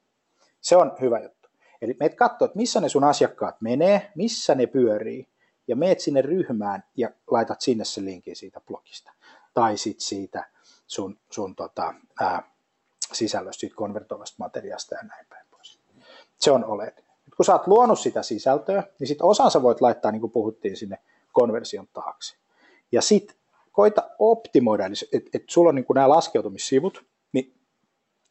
[0.62, 1.49] Se on hyvä juttu.
[1.82, 5.27] Eli meet katsoa, että missä ne sun asiakkaat menee, missä ne pyörii,
[5.67, 9.12] ja meet sinne ryhmään ja laitat sinne sen linkin siitä blogista.
[9.53, 10.49] Tai sitten siitä
[10.88, 12.51] sun, sun tota, ää,
[13.13, 15.79] sisällöstä, siitä konvertoivasta materiaalista ja näin päin pois.
[16.39, 17.03] Se on oleellinen.
[17.38, 20.98] Kun sä oot luonut sitä sisältöä, niin sitten osansa voit laittaa, niin kuin puhuttiin, sinne
[21.32, 22.36] konversion taakse.
[22.91, 23.36] Ja sitten
[23.72, 27.54] koita optimoida, että et sulla on niin nämä laskeutumissivut, niin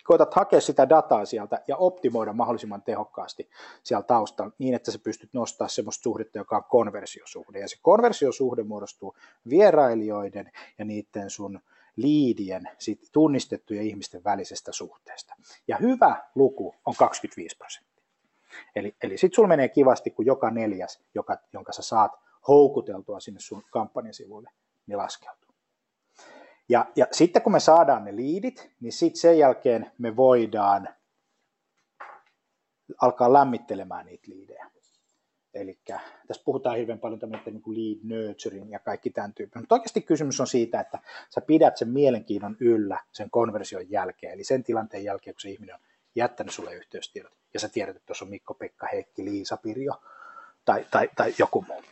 [0.04, 3.50] koetat hakea sitä dataa sieltä ja optimoida mahdollisimman tehokkaasti
[3.82, 7.58] siellä taustalla niin, että sä pystyt nostaa semmoista suhdetta, joka on konversiosuhde.
[7.58, 9.16] Ja se konversiosuhde muodostuu
[9.48, 11.60] vierailijoiden ja niiden sun
[11.96, 15.34] liidien, sit tunnistettujen ihmisten välisestä suhteesta.
[15.68, 17.91] Ja hyvä luku on 25 prosenttia.
[18.76, 22.12] Eli, eli sitten sulla menee kivasti, kun joka neljäs, joka, jonka sä saat
[22.48, 24.50] houkuteltua sinne sun kampanjasivuille,
[24.86, 25.54] niin laskeutuu.
[26.68, 30.88] Ja, ja sitten kun me saadaan ne liidit, niin sitten sen jälkeen me voidaan
[33.00, 34.72] alkaa lämmittelemään niitä liidejä.
[35.54, 35.78] Eli
[36.26, 39.62] tässä puhutaan hirveän paljon tämmöistä niin kuin lead nurturing ja kaikki tämän tyyppinen.
[39.62, 40.98] Mutta oikeasti kysymys on siitä, että
[41.30, 45.74] sä pidät sen mielenkiinnon yllä sen konversion jälkeen, eli sen tilanteen jälkeen, kun se ihminen
[45.74, 45.80] on
[46.14, 49.92] jättänyt sulle yhteystiedot, ja sä tiedät, että tuossa on Mikko, Pekka, Heikki, Liisa, Pirjo
[50.64, 51.82] tai, tai, tai joku muu.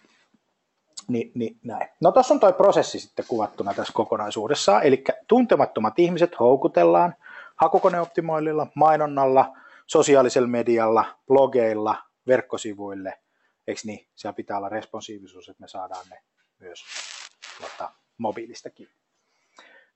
[1.09, 1.89] Niin, niin näin.
[2.01, 7.15] No tuossa on tuo prosessi sitten kuvattuna tässä kokonaisuudessaan, eli tuntemattomat ihmiset houkutellaan
[7.57, 9.57] hakukoneoptimoillilla, mainonnalla,
[9.87, 13.19] sosiaalisella medialla, blogeilla, verkkosivuille,
[13.67, 14.09] eikö niin?
[14.15, 16.23] Siellä pitää olla responsiivisuus, että me saadaan ne
[16.59, 16.85] myös
[17.59, 18.89] tuota, mobiilistakin.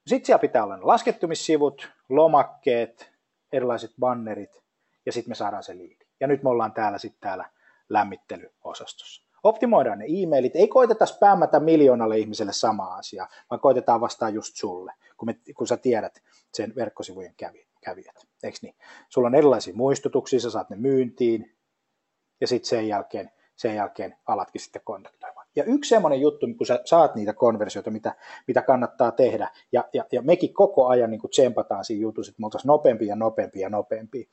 [0.07, 3.14] Sitten siellä pitää olla laskettumissivut, lomakkeet,
[3.55, 4.63] erilaiset bannerit
[5.07, 6.05] ja sitten me saadaan se liidi.
[6.21, 7.51] Ja nyt me ollaan täällä sitten täällä
[7.89, 9.25] lämmittelyosastossa.
[9.43, 14.93] Optimoidaan ne e-mailit, ei koiteta spämmätä miljoonalle ihmiselle sama asia, vaan koitetaan vastaa just sulle,
[15.17, 18.27] kun, me, kun sä tiedät sen verkkosivujen kävi, kävijät.
[18.43, 18.75] Eikö niin?
[19.09, 21.57] Sulla on erilaisia muistutuksia, sä saat ne myyntiin,
[22.41, 25.44] ja sitten sen jälkeen, sen jälkeen alatkin sitten kontaktoimaan.
[25.57, 28.15] Ja yksi semmoinen juttu, kun sä saat niitä konversioita, mitä,
[28.47, 32.47] mitä kannattaa tehdä, ja, ja, ja mekin koko ajan niin tsempataan siinä jutussa, että me
[32.47, 34.29] oltaisiin nopeampia ja nopeampia ja nopeampia,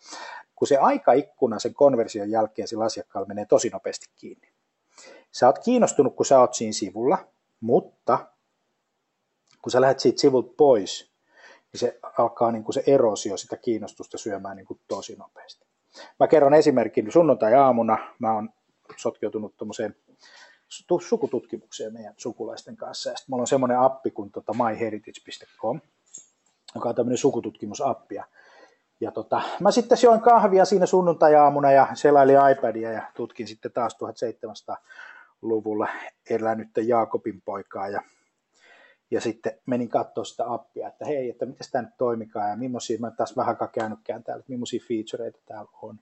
[0.56, 4.48] kun se aikaikkuna sen konversion jälkeen sillä asiakkaalla menee tosi nopeasti kiinni.
[5.32, 7.18] Sä oot kiinnostunut, kun sä oot siinä sivulla,
[7.62, 8.28] mutta
[9.62, 11.12] kun sä lähdet siitä sivulta pois,
[11.74, 15.66] niin se alkaa niin kuin se erosio sitä kiinnostusta syömään niin kuin tosi nopeasti.
[16.20, 17.12] Mä kerron esimerkin.
[17.12, 18.50] Sunnuntai-aamuna mä oon
[18.98, 19.96] sotkeutunut tuommoiseen
[21.10, 23.10] sukututkimukseen meidän sukulaisten kanssa.
[23.10, 25.82] Ja sitten mulla on semmoinen appi kuin tota myheritage.com,
[26.76, 28.16] joka on tämmöinen sukututkimusappi.
[28.16, 28.26] Ja,
[29.02, 33.94] ja tota, mä sitten join kahvia siinä sunnuntai-aamuna ja selailin iPadia ja tutkin sitten taas
[33.96, 35.88] 1700-luvulla
[36.30, 38.02] elänyttä Jaakobin poikaa ja
[39.12, 43.00] ja sitten menin katsoa sitä appia, että hei, että miten tämä nyt toimikaan ja millaisia,
[43.00, 46.00] mä taas vähän käynytkään täällä, että millaisia featureita täällä on.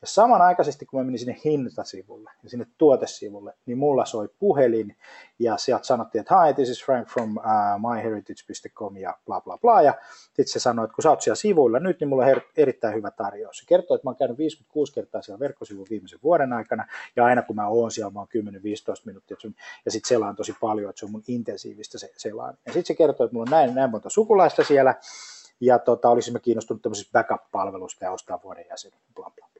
[0.00, 4.96] Ja samanaikaisesti, kun mä menin sinne hintasivulle ja sinne tuotesivulle, niin mulla soi puhelin
[5.38, 7.42] ja sieltä sanottiin, että hi, this is Frank from uh,
[7.90, 9.82] myheritage.com ja bla bla bla.
[9.82, 9.94] Ja
[10.26, 12.94] sitten se sanoi, että kun sä oot siellä sivuilla nyt, niin mulla on her- erittäin
[12.94, 13.58] hyvä tarjous.
[13.58, 17.42] Se kertoo, että mä oon käynyt 56 kertaa siellä verkkosivulla viimeisen vuoden aikana ja aina
[17.42, 19.36] kun mä oon siellä, mä oon 10-15 minuuttia.
[19.84, 22.54] Ja sitten selaan tosi paljon, että se on mun intensiivistä se selaan.
[22.66, 24.94] Ja sitten se kertoo, että mulla on näin, näin monta sukulaista siellä
[25.60, 29.51] ja tota, olisimme kiinnostunut tämmöisestä backup-palvelusta ja ostaa vuoden jäsen, bla bla.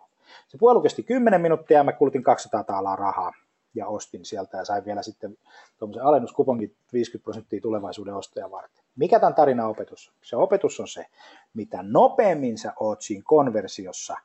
[0.49, 3.33] Se puhelu kesti 10 minuuttia ja mä kulutin 200 taalaa rahaa
[3.75, 5.39] ja ostin sieltä ja sain vielä sitten
[5.79, 8.85] tuommoisen alennuskuponkin 50 prosenttia tulevaisuuden ostoja varten.
[8.97, 10.13] Mikä tämän tarinan opetus?
[10.23, 11.07] Se opetus on se,
[11.55, 14.17] mitä nopeammin sä oot siinä konversiossa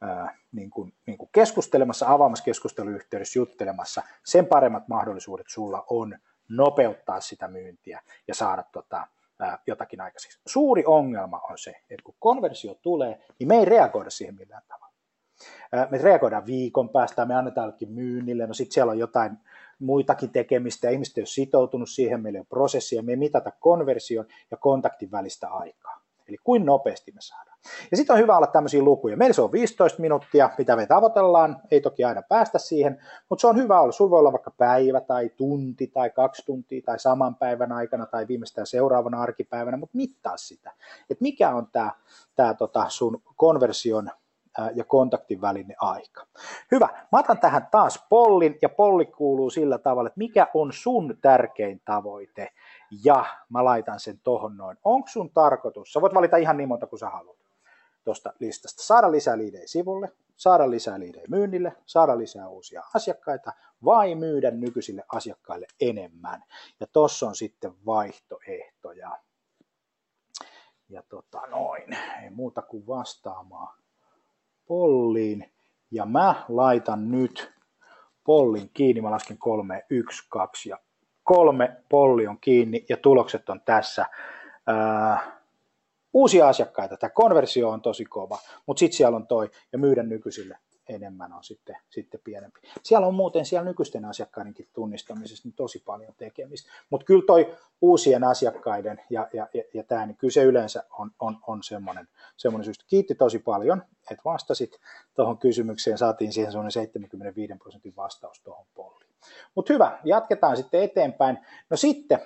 [0.00, 6.18] ää, niin kuin, niin kuin keskustelemassa, avaamassa keskusteluyhteydessä, juttelemassa, sen paremmat mahdollisuudet sulla on
[6.48, 9.06] nopeuttaa sitä myyntiä ja saada tota,
[9.38, 10.40] ää, jotakin aikaiseksi.
[10.46, 14.89] Suuri ongelma on se, että kun konversio tulee, niin me ei reagoida siihen millään tavalla.
[15.90, 19.38] Me reagoidaan viikon päästä, me annetaan jollekin myynnille, no sitten siellä on jotain
[19.78, 24.56] muitakin tekemistä ja ihmiset ei ole sitoutunut siihen, meillä on prosessia, me mitata konversion ja
[24.56, 26.00] kontaktin välistä aikaa.
[26.28, 27.58] Eli kuin nopeasti me saadaan.
[27.90, 29.16] Ja sitten on hyvä olla tämmöisiä lukuja.
[29.16, 32.98] Meillä se on 15 minuuttia, mitä me tavoitellaan, ei toki aina päästä siihen,
[33.28, 33.92] mutta se on hyvä olla.
[33.92, 38.28] Sulla voi olla vaikka päivä tai tunti tai kaksi tuntia tai saman päivän aikana tai
[38.28, 40.72] viimeistään seuraavana arkipäivänä, mutta mittaa sitä,
[41.10, 41.66] että mikä on
[42.36, 44.10] tämä tota sun konversion
[44.74, 46.26] ja kontaktin välinen aika.
[46.70, 51.18] Hyvä, mä otan tähän taas pollin ja polli kuuluu sillä tavalla, että mikä on sun
[51.22, 52.48] tärkein tavoite
[53.04, 54.78] ja mä laitan sen tohon noin.
[54.84, 57.40] Onko sun tarkoitus, sä voit valita ihan niin monta kuin sä haluat
[58.04, 63.52] tuosta listasta, saada lisää liidejä sivulle, saada lisää liidejä myynnille, saada lisää uusia asiakkaita
[63.84, 66.44] vai myydä nykyisille asiakkaille enemmän.
[66.80, 69.18] Ja tuossa on sitten vaihtoehtoja.
[70.88, 73.80] Ja tota noin, ei muuta kuin vastaamaan
[74.70, 75.52] polliin.
[75.90, 77.52] Ja mä laitan nyt
[78.24, 80.78] pollin kiinni, mä lasken kolme, yksi, kaksi ja
[81.22, 84.06] kolme, polli on kiinni ja tulokset on tässä.
[84.66, 85.40] Ää,
[86.12, 90.58] uusia asiakkaita, tämä konversio on tosi kova, mutta sitten siellä on toi ja myydä nykyisille
[90.90, 92.60] enemmän on sitten, sitten pienempi.
[92.82, 98.24] Siellä on muuten siellä nykyisten asiakkaidenkin tunnistamisessa niin tosi paljon tekemistä, mutta kyllä toi uusien
[98.24, 102.64] asiakkaiden ja, ja, ja, ja tämä, niin kyllä se yleensä on, on, on semmoinen, semmoinen
[102.64, 102.84] syystä.
[102.88, 104.80] Kiitti tosi paljon, että vastasit
[105.14, 109.10] tuohon kysymykseen, saatiin siihen semmoinen 75 prosentin vastaus tuohon polliin.
[109.54, 111.38] Mutta hyvä, jatketaan sitten eteenpäin.
[111.70, 112.18] No sitten,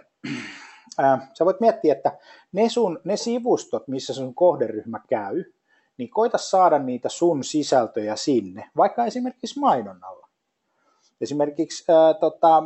[0.98, 2.18] ää, sä voit miettiä, että
[2.53, 5.44] ne, sun, ne sivustot, missä sun kohderyhmä käy,
[5.97, 10.29] niin koita saada niitä sun sisältöjä sinne, vaikka esimerkiksi mainonnalla.
[11.21, 12.63] Esimerkiksi ää, tota,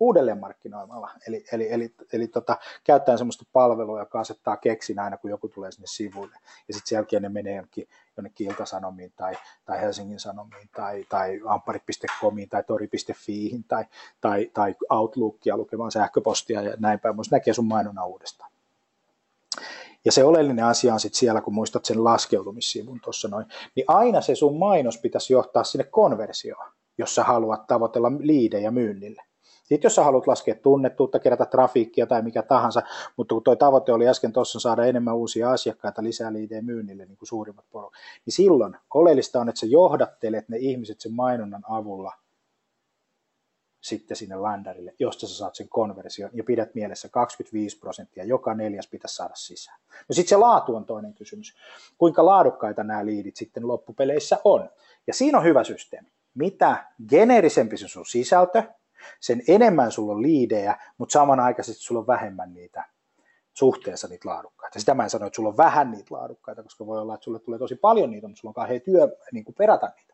[0.00, 5.48] uudelleenmarkkinoimalla, eli, eli, eli, eli tota, käyttäen sellaista palvelua, joka asettaa keksin aina, kun joku
[5.48, 6.36] tulee sinne sivuille,
[6.68, 9.34] ja sitten sen jälkeen ne menee jonnekin, jonnekin Ilta-Sanomiin tai,
[9.64, 13.84] tai Helsingin Sanomiin tai, tai ampparit.comiin tai tori.fiihin tai,
[14.20, 18.50] tai, tai Outlookia lukemaan sähköpostia ja näin päin, myös näkee sun mainonnan uudestaan.
[20.04, 24.20] Ja se oleellinen asia on sitten siellä, kun muistat sen laskeutumissivun tuossa noin, niin aina
[24.20, 26.66] se sun mainos pitäisi johtaa sinne konversioon,
[26.98, 29.22] jos sä haluat tavoitella liidejä myynnille.
[29.64, 32.82] Sitten jos sä haluat laskea tunnettuutta, kerätä trafiikkia tai mikä tahansa,
[33.16, 37.18] mutta kun tuo tavoite oli äsken tuossa saada enemmän uusia asiakkaita, lisää liidejä myynnille, niin
[37.18, 37.92] kuin suurimmat porot,
[38.26, 42.12] niin silloin oleellista on, että sä johdattelet ne ihmiset sen mainonnan avulla
[43.84, 48.88] sitten sinne landarille, josta sä saat sen konversion ja pidät mielessä 25 prosenttia, joka neljäs
[48.88, 49.80] pitäisi saada sisään.
[50.08, 51.56] No sitten se laatu on toinen kysymys.
[51.98, 54.70] Kuinka laadukkaita nämä liidit sitten loppupeleissä on?
[55.06, 56.08] Ja siinä on hyvä systeemi.
[56.34, 58.62] Mitä geneerisempi se sun sisältö,
[59.20, 62.84] sen enemmän sulla on liidejä, mutta samanaikaisesti sulla on vähemmän niitä
[63.54, 64.80] suhteessa niitä laadukkaita.
[64.80, 67.38] Sitä mä en sano, että sulla on vähän niitä laadukkaita, koska voi olla, että sulle
[67.38, 70.13] tulee tosi paljon niitä, mutta sulla on kauhean työ niin kuin perätä niitä.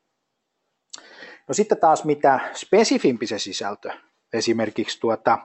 [1.51, 3.91] No sitten taas mitä spesifimpi se sisältö,
[4.33, 5.39] esimerkiksi tuota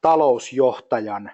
[0.00, 1.30] talousjohtajan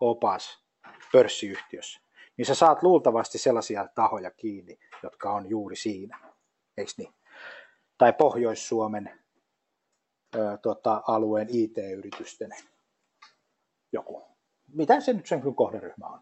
[0.00, 0.64] opas
[1.12, 2.00] pörssiyhtiössä,
[2.36, 6.18] niin sä saat luultavasti sellaisia tahoja kiinni, jotka on juuri siinä,
[6.76, 7.14] eikö niin?
[7.98, 9.20] Tai Pohjois-Suomen
[10.34, 12.50] ö, tota, alueen IT-yritysten
[13.92, 14.22] joku.
[14.68, 16.20] Mitä se nyt sen kohderyhmä on?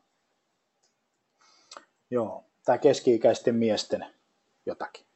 [2.11, 4.07] Joo, tai keski-ikäisten miesten
[4.67, 5.07] jotakin.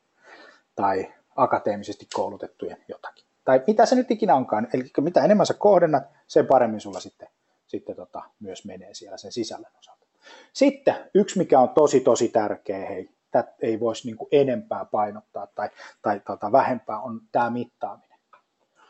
[0.75, 3.25] Tai akateemisesti koulutettujen jotakin.
[3.45, 4.69] Tai mitä se nyt ikinä onkaan.
[4.73, 7.29] Eli mitä enemmän sä kohdennat, sen paremmin sulla sitten,
[7.67, 10.07] sitten tota, myös menee siellä sen sisällön osalta.
[10.53, 15.71] Sitten yksi, mikä on tosi tosi tärkeä, hei, tätä ei voisi niin enempää painottaa tai,
[16.03, 18.19] tai tota, vähempää, on tämä mittaaminen.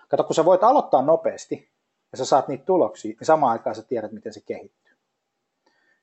[0.08, 1.70] Kato, kun sä voit aloittaa nopeasti
[2.12, 4.96] ja sä saat niitä tuloksia, niin samaan aikaan sä tiedät, miten se kehittyy.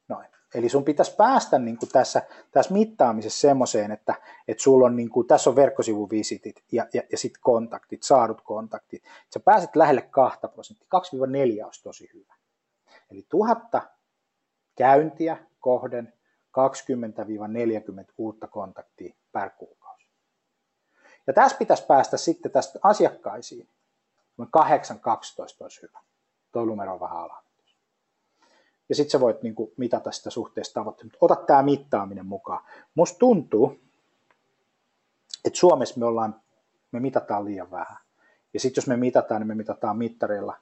[0.07, 0.27] Noin.
[0.53, 4.15] Eli sun pitäisi päästä niin kuin tässä, tässä mittaamisessa semmoiseen, että,
[4.47, 9.03] että sulla on, niin kuin, tässä on verkkosivuvisitit ja, ja, ja sitten kontaktit, saadut kontaktit.
[9.33, 10.87] Sä pääset lähelle 2 prosenttia,
[11.61, 12.33] 2-4 olisi tosi hyvä.
[13.11, 13.81] Eli tuhatta
[14.75, 16.13] käyntiä kohden
[18.07, 20.09] 20-40 uutta kontaktia per kuukausi.
[21.27, 23.69] Ja tässä pitäisi päästä sitten tästä asiakkaisiin.
[24.41, 24.45] 8-12
[25.59, 25.99] olisi hyvä.
[26.51, 27.48] Tuo numero on vähän alhaalla
[28.89, 31.17] ja sitten sä voit niin kuin, mitata sitä suhteesta tavoitteita.
[31.21, 32.63] Ota tämä mittaaminen mukaan.
[32.95, 33.79] Musta tuntuu,
[35.45, 36.41] että Suomessa me, ollaan,
[36.91, 37.97] me mitataan liian vähän.
[38.53, 40.57] Ja sitten jos me mitataan, niin me mitataan mittareilla,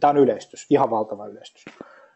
[0.00, 1.64] tämä on yleistys, ihan valtava yleistys,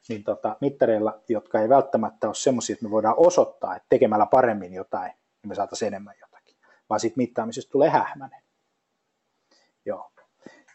[0.09, 4.75] niin tota, mittareilla, jotka ei välttämättä ole semmoisia, että me voidaan osoittaa, että tekemällä paremmin
[4.75, 6.57] jotain, niin me saataisiin enemmän jotakin.
[6.91, 8.43] vaan siitä mittaamisesta tulee hähmäinen.
[9.87, 10.14] Joo.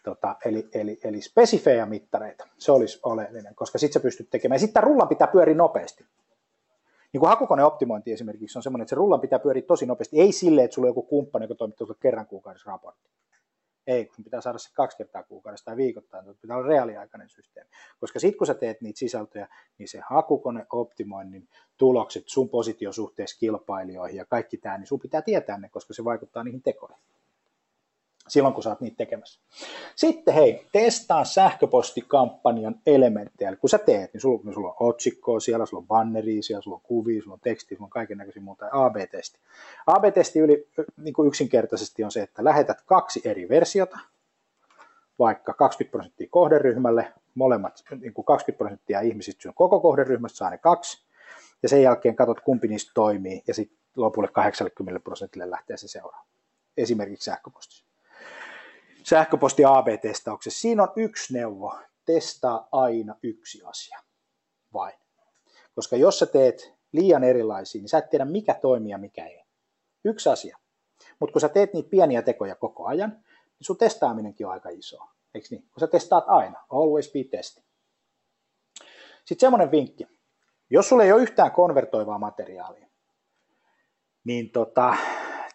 [0.09, 4.59] Tota, eli, eli, eli spesifejä mittareita, se olisi oleellinen, koska sitten sä pystyt tekemään.
[4.59, 6.05] Sitten rullan pitää pyöriä nopeasti.
[7.13, 10.19] Niin kuin hakukoneoptimointi esimerkiksi on semmoinen, että se rullan pitää pyöriä tosi nopeasti.
[10.21, 13.09] Ei silleen, että sulla on joku kumppani, joka toimittaa kerran kuukaudessa raportti.
[13.87, 17.69] Ei, kun pitää saada se kaksi kertaa kuukaudessa tai viikoittain, se pitää olla reaaliaikainen systeemi.
[17.99, 24.25] Koska sitten kun sä teet niitä sisältöjä, niin se hakukoneoptimoinnin tulokset sun positiosuhteessa kilpailijoihin ja
[24.25, 26.97] kaikki tämä, niin sun pitää tietää ne, koska se vaikuttaa niihin tekoihin
[28.29, 29.41] silloin, kun sä oot niitä tekemässä.
[29.95, 33.49] Sitten hei, testaa sähköpostikampanjan elementtejä.
[33.49, 36.61] Eli kun sä teet, niin sulla, niin sulla on otsikkoa siellä, sulla on banneria siellä,
[36.61, 38.69] sulla on kuvia, sulla on teksti, sulla on kaiken näköisiä muuta.
[38.71, 39.39] AB-testi.
[39.87, 43.99] AB-testi yli, niin kuin yksinkertaisesti on se, että lähetät kaksi eri versiota,
[45.19, 50.57] vaikka 20 prosenttia kohderyhmälle, molemmat, niin kuin 20 prosenttia ihmisistä sun koko kohderyhmästä saa ne
[50.57, 51.05] kaksi,
[51.63, 56.25] ja sen jälkeen katsot, kumpi niistä toimii, ja sitten lopulle 80 prosentille lähtee se seuraava.
[56.77, 57.88] Esimerkiksi sähköpostissa
[59.09, 60.61] sähköposti AB-testauksessa.
[60.61, 61.79] Siinä on yksi neuvo.
[62.05, 63.99] Testaa aina yksi asia.
[64.73, 64.99] Vain.
[65.75, 69.43] Koska jos sä teet liian erilaisia, niin sä et tiedä mikä toimii ja mikä ei.
[70.05, 70.57] Yksi asia.
[71.19, 74.97] Mutta kun sä teet niitä pieniä tekoja koko ajan, niin sun testaaminenkin on aika iso.
[75.33, 75.61] Eikö niin?
[75.61, 76.63] Kun sä testaat aina.
[76.69, 77.67] Always be testing.
[79.25, 80.07] Sitten semmoinen vinkki.
[80.69, 82.87] Jos sulla ei ole yhtään konvertoivaa materiaalia,
[84.23, 84.95] niin tota,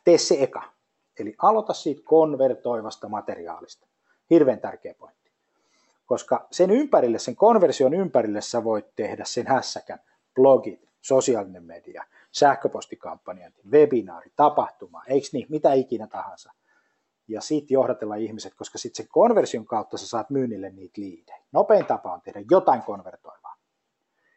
[0.04, 0.73] tee se eka.
[1.18, 3.86] Eli aloita siitä konvertoivasta materiaalista.
[4.30, 5.30] Hirveän tärkeä pointti.
[6.06, 9.98] Koska sen ympärille, sen konversion ympärille sä voit tehdä sen hässäkän,
[10.34, 16.52] blogit, sosiaalinen media, sähköpostikampanjointi, webinaari, tapahtuma, eikö niin, mitä ikinä tahansa.
[17.28, 21.42] Ja sitten johdatella ihmiset, koska sitten sen konversion kautta sä saat myynnille niitä liidejä.
[21.52, 23.56] Nopein tapa on tehdä jotain konvertoivaa.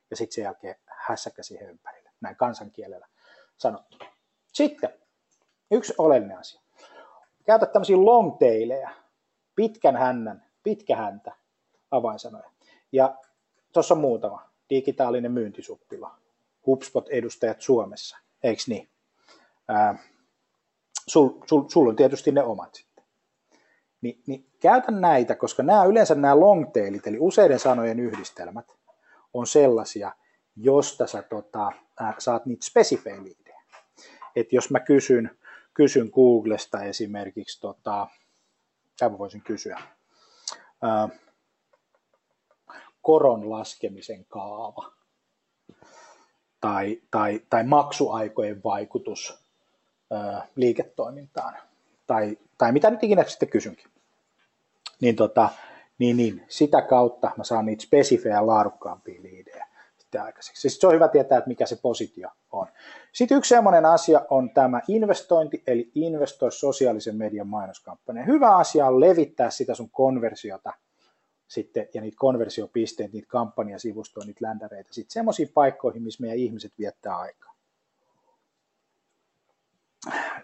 [0.10, 3.08] Ja sitten sen jälkeen hässäkkä siihen ympärille, näin kansankielellä
[3.58, 3.98] sanottu.
[4.54, 4.90] Sitten
[5.72, 6.62] yksi oleellinen asia
[7.48, 8.90] käytä tämmöisiä long tailejä,
[9.56, 11.32] pitkän hännän, pitkä häntä
[11.92, 12.52] avainsanoja.
[12.92, 13.16] Ja
[13.74, 14.48] tuossa on muutama.
[14.70, 16.16] Digitaalinen myyntisuppila,
[16.68, 18.90] HubSpot-edustajat Suomessa, eikö niin?
[19.68, 19.98] Ää,
[21.08, 23.04] sul, sul, sul on tietysti ne omat sitten.
[24.02, 28.76] Ni, niin käytä näitä, koska nämä yleensä nämä long tailit, eli useiden sanojen yhdistelmät,
[29.34, 30.12] on sellaisia,
[30.56, 33.18] josta sä tota, ää, saat niitä spesifejä
[34.36, 35.38] Että jos mä kysyn,
[35.78, 38.08] kysyn Googlesta esimerkiksi, tota,
[39.02, 39.82] mä voisin kysyä,
[40.82, 41.10] ää,
[43.02, 44.92] koron laskemisen kaava
[46.62, 49.40] tai, tai, tai maksuaikojen vaikutus
[50.12, 51.58] ää, liiketoimintaan.
[52.08, 53.92] Tai, tai mitä nyt ikinä sitten kysynkin.
[55.02, 55.50] Niin, tota,
[55.98, 59.67] niin, niin sitä kautta mä saan niitä spesifejä laadukkaampia liidejä
[60.08, 60.62] sitten aikaiseksi.
[60.62, 62.68] Siis se on hyvä tietää, että mikä se positio on.
[63.12, 68.24] Sitten yksi sellainen asia on tämä investointi, eli investoi sosiaalisen median mainoskampanja.
[68.24, 70.74] Hyvä asia on levittää sitä sun konversiota
[71.48, 77.18] sitten, ja niitä konversiopisteitä, niitä kampanjasivustoja, niitä ländäreitä sitten semmoisiin paikkoihin, missä meidän ihmiset viettää
[77.18, 77.57] aikaa.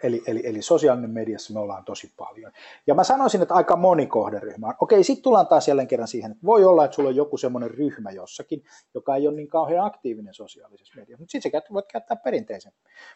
[0.04, 2.52] Eli, eli, eli sosiaalinen mediassa me ollaan tosi paljon.
[2.88, 4.74] Ja mä sanoisin, että aika moni kohderyhmä on.
[4.82, 7.72] Okei, sitten tullaan taas jälleen kerran siihen, että voi olla, että sulla on joku semmoinen
[7.72, 8.64] ryhmä jossakin,
[8.94, 12.72] joka ei ole niin kauhean aktiivinen sosiaalisessa mediassa, mutta sitten sä voit käyttää perinteisen,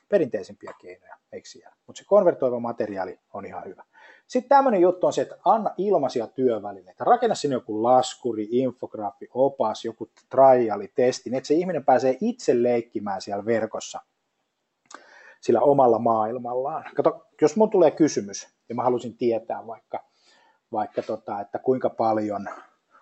[0.10, 1.48] perinteisempiä keinoja, eikö?
[1.88, 3.84] Mutta se konvertoiva materiaali on ihan hyvä.
[4.28, 7.04] Sitten tämmöinen juttu on se, että anna ilmaisia työvälineitä.
[7.04, 12.64] Rakenna sinne joku laskuri, infograafi, opas, joku triali, testi, niin että se ihminen pääsee itse
[12.64, 14.02] leikkimään siellä verkossa
[15.42, 16.84] sillä omalla maailmallaan.
[16.96, 20.04] Kato, jos mun tulee kysymys, ja mä haluaisin tietää vaikka,
[20.72, 22.50] vaikka tota, että kuinka paljon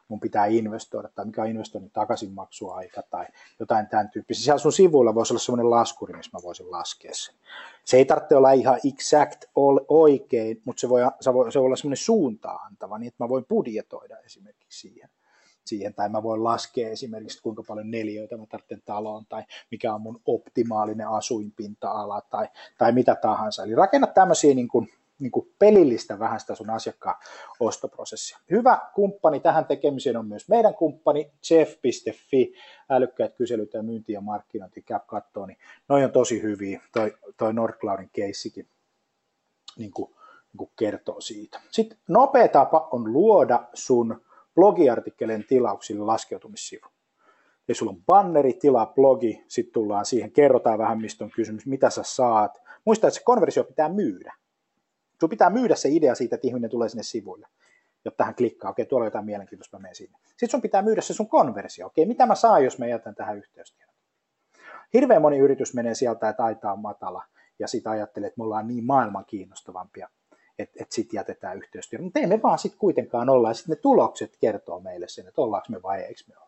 [0.07, 3.25] mun pitää investoida, tai mikä on investoinnin takaisinmaksuaika, tai
[3.59, 4.43] jotain tämän tyyppistä.
[4.43, 7.35] Siellä sun sivuilla voisi olla sellainen laskuri, missä mä voisin laskea sen.
[7.83, 9.45] Se ei tarvitse olla ihan exact
[9.87, 13.29] oikein, mutta se voi, se voi, se voi olla sellainen suuntaa antava, niin että mä
[13.29, 15.09] voin budjetoida esimerkiksi siihen
[15.65, 20.01] siihen, tai mä voin laskea esimerkiksi kuinka paljon neliöitä mä tarvitsen taloon, tai mikä on
[20.01, 22.47] mun optimaalinen asuinpinta-ala, tai,
[22.77, 23.63] tai mitä tahansa.
[23.63, 27.15] Eli rakenna tämmöisiä niin kuin, niin kuin pelillistä vähän sitä sun asiakkaan
[27.59, 28.37] ostoprosessia.
[28.51, 32.53] Hyvä kumppani tähän tekemiseen on myös meidän kumppani Jeff.fi,
[32.89, 35.57] älykkäät kyselyt ja myynti ja markkinointi, käy kattoon, niin
[35.89, 38.67] noi on tosi hyviä, toi, toi Nordcloudin keissikin
[39.77, 41.61] niin kuin, niin kuin kertoo siitä.
[41.71, 44.24] Sitten nopea tapa on luoda sun
[44.55, 46.85] blogiartikkelien tilauksille laskeutumissivu.
[47.67, 51.89] Eli sulla on banneri, tilaa blogi, sitten tullaan siihen, kerrotaan vähän mistä on kysymys, mitä
[51.89, 52.57] sä saat.
[52.85, 54.33] Muista, että se konversio pitää myydä.
[55.19, 57.47] Sun pitää myydä se idea siitä, että ihminen tulee sinne sivuille,
[58.05, 60.17] jotta hän klikkaa, okei, tuolla on jotain mielenkiintoista, mä menen sinne.
[60.27, 63.37] Sitten sun pitää myydä se sun konversio, okei, mitä mä saan, jos mä jätän tähän
[63.37, 63.95] yhteystiedon.
[64.93, 67.23] Hirveän moni yritys menee sieltä, että aita on matala,
[67.59, 70.09] ja sitten ajattelee, että me ollaan niin maailman kiinnostavampia,
[70.59, 71.99] että et sitten jätetään yhteistyö.
[72.01, 75.41] Mutta ei me vaan sitten kuitenkaan olla, ja sitten ne tulokset kertoo meille sen, että
[75.41, 76.45] ollaanko me vai eikö me olla.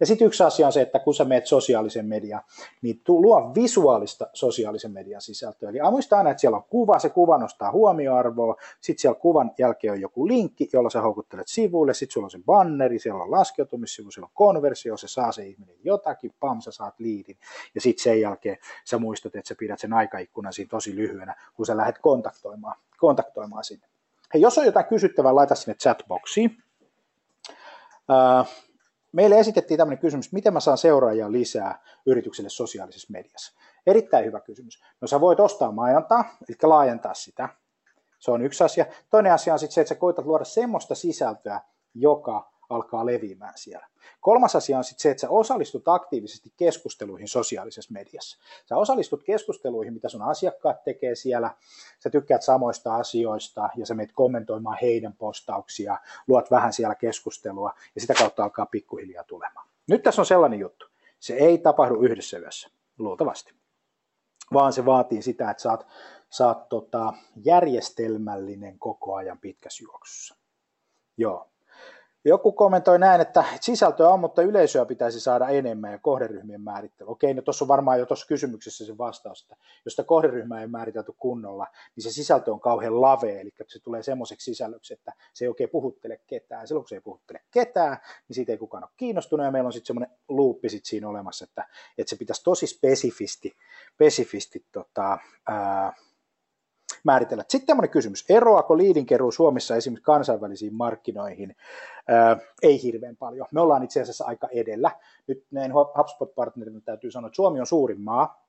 [0.00, 2.42] Ja sitten yksi asia on se, että kun sä meet sosiaalisen median,
[2.82, 5.70] niin luo visuaalista sosiaalisen median sisältöä.
[5.70, 9.92] Eli muista aina, että siellä on kuva, se kuva nostaa huomioarvoa, sitten siellä kuvan jälkeen
[9.92, 14.10] on joku linkki, jolla sä houkuttelet sivuille, sitten sulla on se banneri, siellä on laskeutumissivu,
[14.10, 17.36] siellä on konversio, se saa se ihminen jotakin, pam, sä saat liidin,
[17.74, 21.66] ja sitten sen jälkeen sä muistat, että sä pidät sen aikaikkunan siinä tosi lyhyenä, kun
[21.66, 23.86] sä lähdet kontaktoimaan, kontaktoimaan sinne.
[24.34, 26.56] Hei, jos on jotain kysyttävää, laita sinne chatboxiin.
[27.50, 28.48] Uh,
[29.12, 33.52] meille esitettiin tämmöinen kysymys, miten mä saan seuraajia lisää yritykselle sosiaalisessa mediassa.
[33.86, 34.82] Erittäin hyvä kysymys.
[35.00, 37.48] No sä voit ostaa mainontaa, eli laajentaa sitä.
[38.18, 38.86] Se on yksi asia.
[39.10, 41.60] Toinen asia on sitten se, että sä koitat luoda semmoista sisältöä,
[41.94, 43.86] joka alkaa leviämään siellä.
[44.20, 48.38] Kolmas asia on sitten se, että sä osallistut aktiivisesti keskusteluihin sosiaalisessa mediassa.
[48.68, 51.54] Sä osallistut keskusteluihin, mitä sun asiakkaat tekee siellä,
[51.98, 55.98] sä tykkäät samoista asioista ja sä menet kommentoimaan heidän postauksia,
[56.28, 59.68] luot vähän siellä keskustelua ja sitä kautta alkaa pikkuhiljaa tulemaan.
[59.88, 60.86] Nyt tässä on sellainen juttu.
[61.18, 62.68] Se ei tapahdu yhdessä yössä,
[62.98, 63.54] luultavasti,
[64.52, 65.86] vaan se vaatii sitä, että sä oot,
[66.30, 67.12] sä oot tota,
[67.44, 70.36] järjestelmällinen koko ajan pitkässä juoksussa.
[71.16, 71.51] Joo,
[72.24, 77.10] joku kommentoi näin, että sisältöä on, mutta yleisöä pitäisi saada enemmän ja kohderyhmien määrittely.
[77.10, 80.66] Okei, no tuossa on varmaan jo tuossa kysymyksessä se vastaus, että jos sitä kohderyhmää ei
[80.66, 81.66] määritelty kunnolla,
[81.96, 85.70] niin se sisältö on kauhean lavea, eli se tulee semmoiseksi sisällöksi, että se ei oikein
[85.70, 86.68] puhuttele ketään.
[86.68, 87.96] Silloin kun se ei puhuttele ketään,
[88.28, 91.44] niin siitä ei kukaan ole kiinnostunut, ja meillä on sitten semmoinen luuppi sit siinä olemassa,
[91.44, 91.68] että,
[91.98, 93.56] että se pitäisi tosi spesifisti,
[93.94, 95.18] spesifisti tota,
[95.48, 95.92] ää,
[97.04, 97.44] määritellä.
[97.48, 101.56] Sitten tämmöinen kysymys, eroako liidinkeruu Suomessa esimerkiksi kansainvälisiin markkinoihin?
[102.08, 103.46] Ää, ei hirveän paljon.
[103.52, 104.90] Me ollaan itse asiassa aika edellä.
[105.26, 108.42] Nyt näin HubSpot-partnerina täytyy sanoa, että Suomi on suurin maa,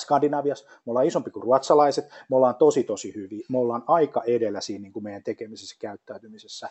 [0.00, 4.60] Skandinaviassa, me ollaan isompi kuin ruotsalaiset, me ollaan tosi tosi hyviä, me ollaan aika edellä
[4.60, 6.68] siinä niin kuin meidän tekemisessä käyttäytymisessä.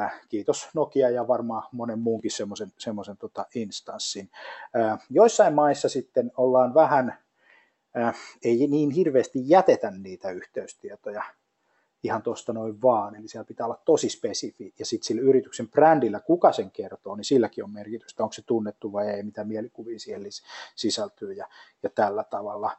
[0.00, 4.30] Äh, kiitos Nokia ja varmaan monen muunkin semmoisen, semmoisen tota instanssin.
[4.76, 7.18] Äh, joissain maissa sitten ollaan vähän
[8.44, 11.22] ei niin hirveästi jätetä niitä yhteystietoja
[12.02, 16.20] ihan tuosta noin vaan, eli siellä pitää olla tosi spesifi, ja sitten sillä yrityksen brändillä,
[16.20, 20.22] kuka sen kertoo, niin silläkin on merkitystä, onko se tunnettu vai ei, mitä mielikuvia siihen
[20.74, 21.48] sisältyy ja,
[21.82, 22.70] ja tällä tavalla.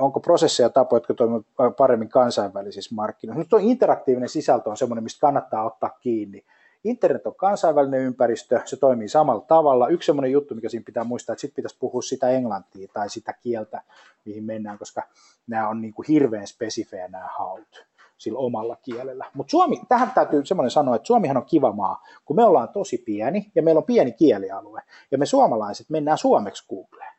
[0.00, 1.46] Onko prosesseja ja tapoja, jotka toimivat
[1.76, 3.38] paremmin kansainvälisissä markkinoissa?
[3.38, 6.44] Nyt tuo interaktiivinen sisältö on semmoinen, mistä kannattaa ottaa kiinni,
[6.84, 9.88] Internet on kansainvälinen ympäristö, se toimii samalla tavalla.
[9.88, 13.32] Yksi semmoinen juttu, mikä siinä pitää muistaa, että sitten pitäisi puhua sitä englantia tai sitä
[13.32, 13.82] kieltä,
[14.24, 15.02] mihin mennään, koska
[15.46, 17.86] nämä on niin kuin hirveän spesifejä nämä haut
[18.18, 19.30] sillä omalla kielellä.
[19.34, 22.98] Mutta Suomi, tähän täytyy semmoinen sanoa, että Suomihan on kiva maa, kun me ollaan tosi
[22.98, 27.12] pieni ja meillä on pieni kielialue ja me suomalaiset mennään suomeksi Googleen.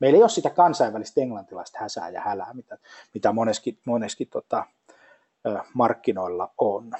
[0.00, 2.78] Meillä ei ole sitä kansainvälistä englantilaista häsää ja hälää, mitä,
[3.14, 4.66] mitä moneskin, moneskin tota,
[5.74, 6.92] markkinoilla on.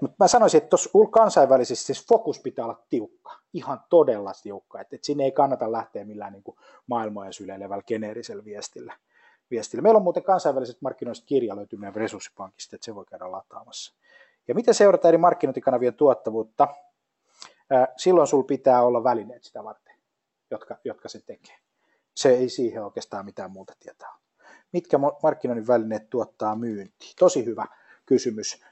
[0.00, 4.96] Mutta mä sanoisin, että tuossa kansainvälisesti siis fokus pitää olla tiukka, ihan todella tiukka, että,
[4.96, 6.42] että sinne ei kannata lähteä millään niin
[6.86, 8.96] maailmoja syleilevällä geneerisellä viestillä.
[9.50, 9.82] viestillä.
[9.82, 13.94] Meillä on muuten kansainväliset markkinoista kirja löytyy meidän resurssipankista, että se voi käydä lataamassa.
[14.48, 16.68] Ja miten seurata eri markkinointikanavien tuottavuutta?
[17.96, 19.94] Silloin sulla pitää olla välineet sitä varten,
[20.50, 21.56] jotka, jotka se tekee.
[22.14, 24.16] Se ei siihen oikeastaan mitään muuta tietää.
[24.72, 27.12] Mitkä markkinoinnin välineet tuottaa myyntiä?
[27.18, 27.66] Tosi hyvä
[28.06, 28.64] kysymys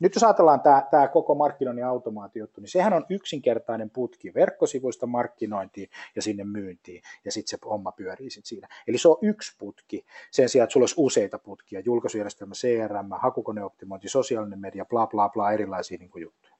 [0.00, 5.90] nyt jos ajatellaan tämä, tämä koko markkinoinnin automaatiojuttu, niin sehän on yksinkertainen putki verkkosivuista markkinointiin
[6.16, 8.68] ja sinne myyntiin, ja sitten se homma pyörii sit siinä.
[8.88, 14.08] Eli se on yksi putki, sen sijaan, että sulla olisi useita putkia, julkaisujärjestelmä, CRM, hakukoneoptimointi,
[14.08, 16.54] sosiaalinen media, bla bla bla, erilaisia niin kuin juttuja.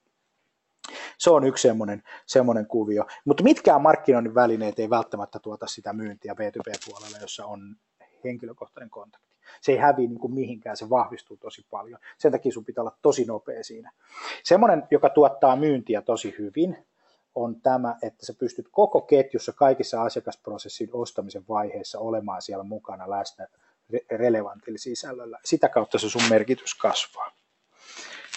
[1.18, 3.06] Se on yksi semmoinen, semmoinen kuvio.
[3.24, 7.76] Mutta mitkään markkinoinnin välineet ei välttämättä tuota sitä myyntiä B2B-puolella, jossa on
[8.24, 9.27] henkilökohtainen kontakti
[9.60, 12.00] se ei häviä niin kuin mihinkään, se vahvistuu tosi paljon.
[12.18, 13.92] Sen takia sun pitää olla tosi nopea siinä.
[14.44, 16.76] Semmoinen, joka tuottaa myyntiä tosi hyvin,
[17.34, 23.46] on tämä, että sä pystyt koko ketjussa kaikissa asiakasprosessin ostamisen vaiheissa olemaan siellä mukana läsnä
[24.10, 25.38] relevantilla sisällöllä.
[25.44, 27.30] Sitä kautta se sun merkitys kasvaa.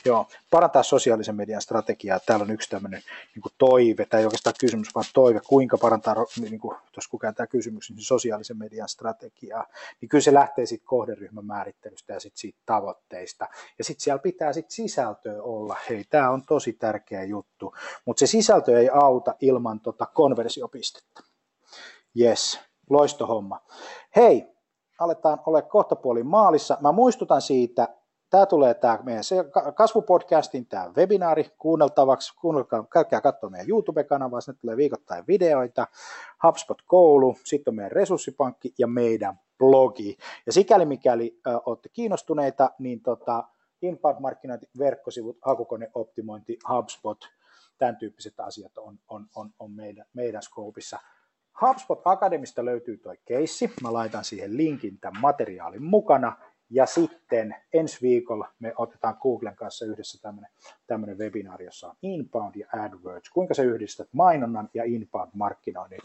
[0.06, 2.20] Joo, parantaa sosiaalisen median strategiaa.
[2.20, 3.02] Täällä on yksi tämmöinen
[3.36, 7.48] niin kuin toive, tai oikeastaan kysymys, vaan toive, kuinka parantaa, niin kuin, tuossa kun tämä
[7.48, 9.68] kysymys, niin sosiaalisen median strategiaa,
[10.02, 13.48] niin kyllä se lähtee sitten kohderyhmän määrittelystä ja sitten siitä tavoitteista.
[13.78, 15.76] Ja sitten siellä pitää sitten sisältöä olla.
[15.90, 17.76] Hei, tämä on tosi tärkeä juttu,
[18.06, 21.24] mutta se sisältö ei auta ilman tota konversiopistettä.
[22.20, 23.62] Yes, loistohomma.
[24.16, 24.48] Hei,
[25.00, 26.78] aletaan olla kohta puolin maalissa.
[26.82, 27.88] Mä muistutan siitä,
[28.32, 29.24] tämä tulee tämä meidän
[29.76, 32.34] kasvupodcastin tämä webinaari kuunneltavaksi.
[32.42, 35.88] Kuunnelkaa, käykää katsoa meidän YouTube-kanavaa, sinne tulee viikoittain videoita,
[36.44, 40.18] HubSpot-koulu, sitten on meidän resurssipankki ja meidän blogi.
[40.46, 43.44] Ja sikäli mikäli äh, olette kiinnostuneita, niin tota,
[43.82, 47.18] inbound-markkinointi, verkkosivut, hakukoneoptimointi, HubSpot,
[47.78, 51.00] tämän tyyppiset asiat on, on, on, on meidän, meidän skoopissa.
[51.62, 53.72] HubSpot Akademista löytyy tuo keissi.
[53.84, 56.38] Mä laitan siihen linkin tämän materiaalin mukana.
[56.74, 60.30] Ja sitten ensi viikolla me otetaan Googlen kanssa yhdessä
[60.88, 63.30] tämmöinen, webinaari, jossa on Inbound ja AdWords.
[63.30, 66.00] Kuinka sä yhdistät mainonnan ja Inbound-markkinoinnin.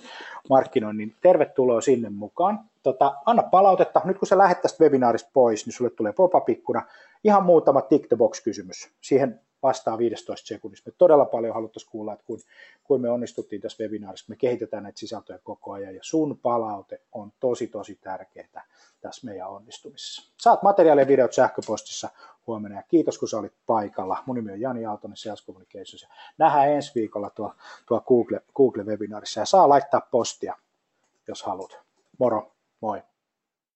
[0.50, 1.14] Markkinoinnin.
[1.22, 2.60] Tervetuloa sinne mukaan.
[2.82, 4.00] Tota, anna palautetta.
[4.04, 6.82] Nyt kun sä lähdet tästä webinaarista pois, niin sulle tulee pop-up-ikkuna.
[7.24, 8.90] Ihan muutama tick the box-kysymys.
[9.00, 10.90] Siihen vastaa 15 sekunnissa.
[10.90, 12.40] Me todella paljon haluttaisiin kuulla, että kuin,
[12.84, 17.32] kuin me onnistuttiin tässä webinaarissa, me kehitetään näitä sisältöjä koko ajan ja sun palaute on
[17.40, 18.66] tosi tosi tärkeää
[19.00, 20.32] tässä meidän onnistumisessa.
[20.36, 22.08] Saat materiaalia ja videot sähköpostissa
[22.46, 24.22] huomenna ja kiitos kun sä olit paikalla.
[24.26, 26.08] Mun nimi on Jani Aaltonen Sales Communications ja
[26.38, 27.54] nähdään ensi viikolla tuo,
[27.88, 30.56] tuo Google, Google-webinaarissa ja saa laittaa postia,
[31.28, 31.78] jos haluat.
[32.18, 33.02] Moro, moi!